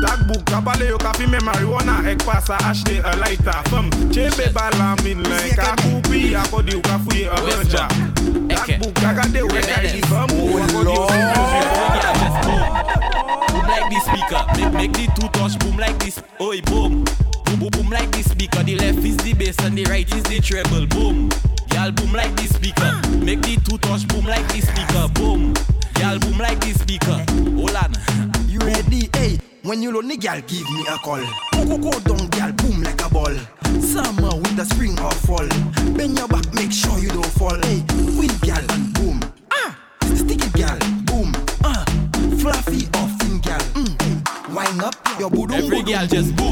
[0.01, 3.61] Tag book, kabale yo kafi me marijuana, egg pasa, ashte a lighter.
[3.69, 7.87] Fum, chebe bala min like a kupi, akodi yo kafuye a ganja.
[8.49, 11.07] Tag book, kagade we kaidi fum, akodi yo
[13.51, 16.21] Boom like this speaker, make, make the two touch boom like this.
[16.41, 17.03] Oi, boom.
[17.45, 18.63] Boom, boom, boom like this speaker.
[18.63, 20.87] The left is the bass and the right is the treble.
[20.87, 21.29] Boom.
[21.73, 23.10] Y'all boom like this speaker.
[23.21, 25.07] Make the two touch boom like this speaker.
[25.13, 25.53] Boom.
[25.99, 27.23] Y'all boom like this speaker.
[27.55, 27.93] Hold on.
[28.49, 29.09] You ready?
[29.13, 31.21] Hey, when you lonely, girl, give me a call.
[31.53, 33.35] Go, go, go down, girl, boom like a ball.
[33.79, 35.47] Summer, winter, spring or fall.
[35.93, 37.55] Bend your back, make sure you don't fall.
[37.61, 37.85] Hey,
[38.17, 39.19] wind, girl, and boom.
[39.51, 39.77] Ah,
[40.15, 41.31] stick it, girl, boom.
[41.63, 41.85] Ah,
[42.41, 43.61] fluffy or thin, girl.
[43.77, 44.55] Mm.
[44.55, 45.53] Wind up your boodoo.
[45.53, 46.35] Every girl just.
[46.35, 46.50] Boom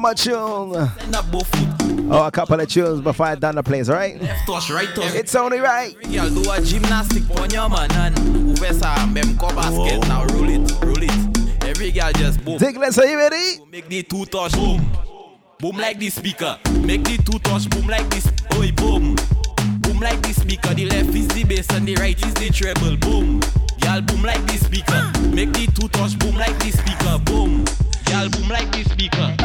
[0.00, 0.88] One more tune.
[0.98, 2.08] Send up both foot.
[2.10, 4.18] Oh, a couple of tunes before I done the place, right?
[4.18, 5.14] Left touch, right touch.
[5.14, 5.94] It's only right.
[6.08, 8.18] Y'all do a gymnastic on your man and
[8.58, 11.64] whoever sa mem ko basket now roll it, roll it.
[11.68, 12.58] Every girl just boom.
[12.58, 13.60] Digless, are you ready?
[13.70, 14.90] Make the two touch boom.
[15.58, 16.58] Boom like this speaker.
[16.80, 18.26] Make the two touch boom like this.
[18.56, 19.16] Oi boom.
[19.82, 20.72] Boom like this speaker.
[20.72, 22.96] The left is the bass and the right is the treble.
[22.96, 23.42] Boom.
[23.84, 25.12] Y'all boom like this speaker.
[25.28, 27.18] Make the two touch boom like this speaker.
[27.26, 27.66] Boom.
[28.10, 29.36] Y'all boom like this speaker.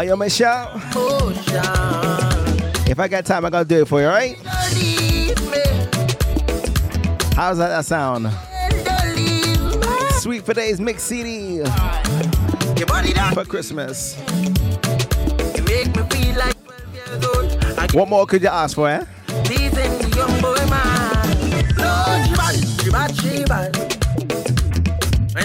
[0.00, 0.80] Are you Michelle?
[0.96, 1.60] ocean.
[2.90, 4.34] If I got time, I gotta do it for you, right?
[7.36, 8.30] How's that, that sound?
[10.12, 11.62] Sweet for days mix CD
[13.34, 14.16] for Christmas.
[15.54, 17.78] you make me feel like 12 years old.
[17.78, 19.04] I What more could you ask for, eh?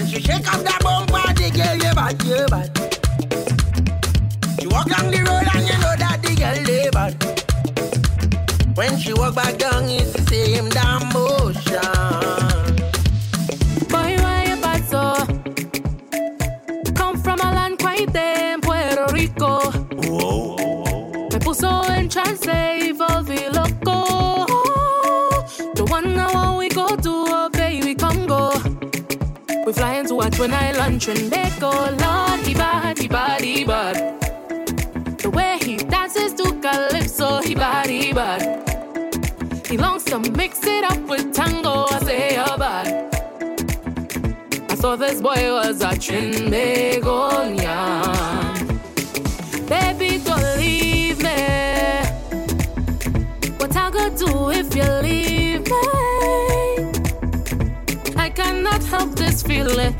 [0.08, 0.80] She shake that
[1.54, 2.85] girl you bad, you bad.
[4.76, 7.12] Walk down the road and you know that the girl they bad.
[8.76, 11.80] When she walk back down, it's the same damn motion.
[13.88, 15.02] Boy, why you bad so?
[16.92, 19.70] Come from a land quite in Puerto Rico.
[21.32, 24.44] Me puso en trance y volví loco.
[25.74, 28.52] The one now when we go to, oh baby, come go.
[29.64, 31.98] We flying to a twin island, Trinbago.
[31.98, 34.15] Lord, he bad, he bad, he bad.
[40.36, 42.86] Mix it up with tango, I say, oh bad.
[44.70, 47.56] I saw this boy was a Trinbagonian.
[49.68, 51.40] Baby, don't leave me.
[53.58, 55.82] What I gonna do if you leave me?
[58.16, 59.94] I cannot help this feeling.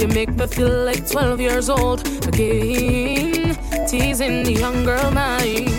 [0.00, 3.56] You make me feel like 12 years old again.
[3.86, 5.75] Teasing the young girl mind.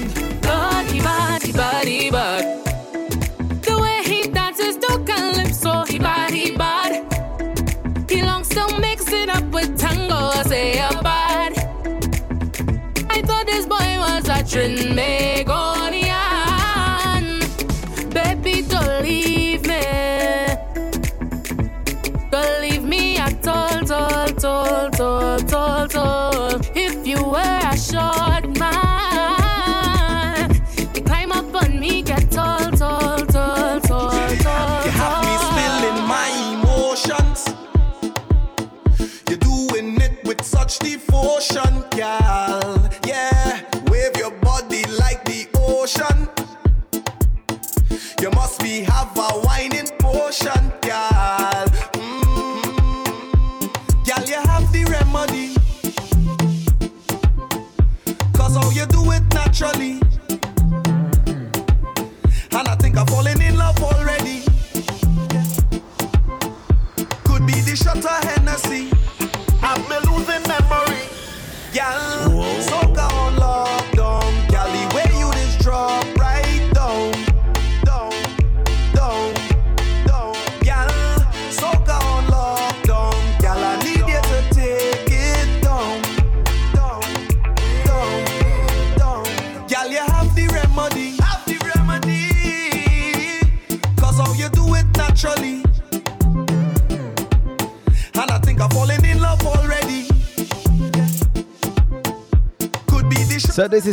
[14.48, 15.77] Was a Trinbagonian.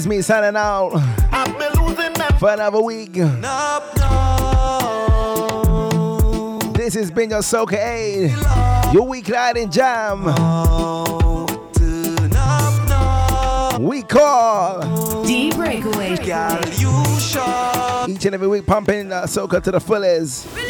[0.05, 0.91] is me signing out.
[1.33, 3.17] I've been losing my for another week.
[3.17, 5.41] No, no.
[6.75, 8.31] This has been your Soca aid,
[8.93, 10.25] your week riding jam.
[10.25, 11.47] No,
[13.81, 16.13] we call deep Breakaway.
[16.13, 16.29] Each
[18.27, 20.55] and every week, pumping uh, Soca to the fullest.
[20.55, 20.65] Girl,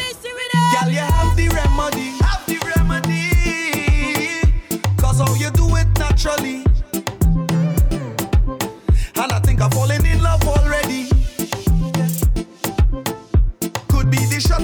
[0.89, 2.11] you have the remedy.
[2.23, 3.31] Have the remedy.
[4.97, 6.64] Cause you do it naturally.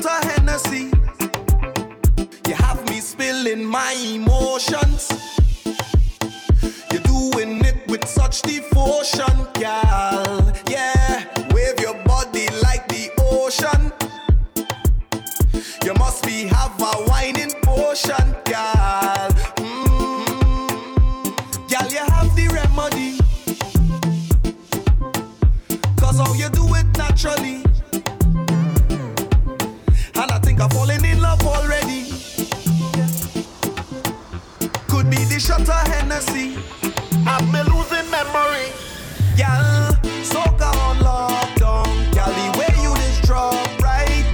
[0.05, 0.91] out Hennessy.
[2.47, 5.09] You have me spilling my emotions.
[6.91, 10.53] You're doing it with such devotion, gal.
[10.69, 11.40] Yeah.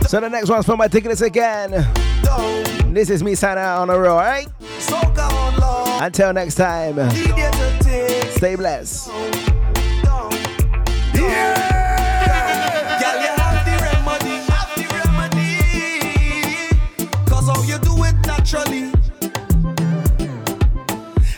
[0.08, 1.72] So the next one's for my tickets again.
[2.94, 4.48] This is me signing out on a roll, alright?
[6.02, 6.95] Until next time,
[8.32, 9.10] stay blessed.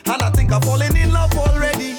[0.06, 0.62] And I think I'm
[0.96, 1.96] in love already.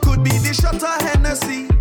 [0.00, 0.54] Could be the
[1.02, 1.71] Hennessy.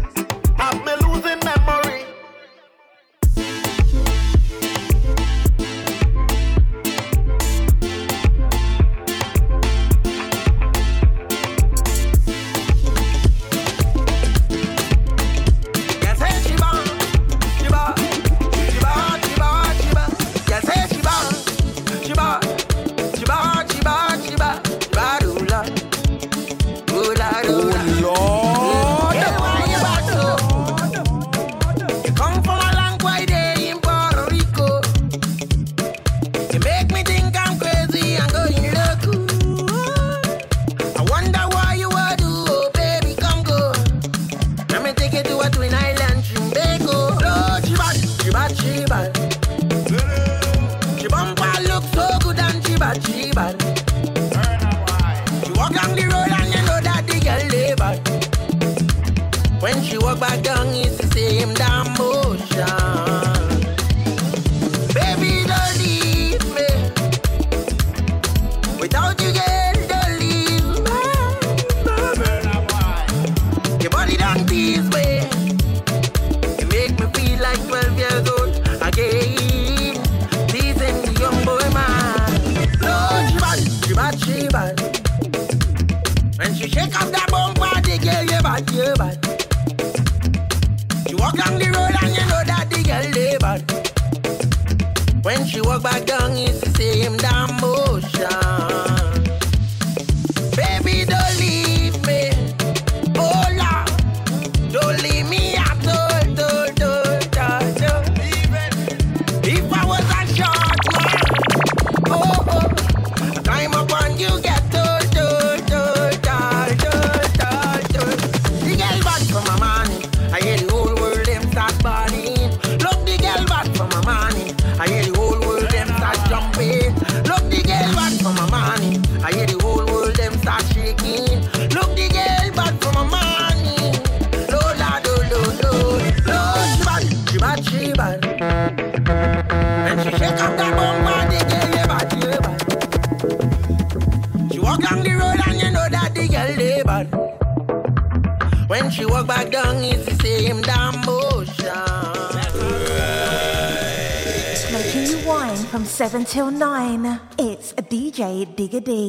[156.31, 157.19] Till 9.
[157.37, 159.00] It's DJ Digga D.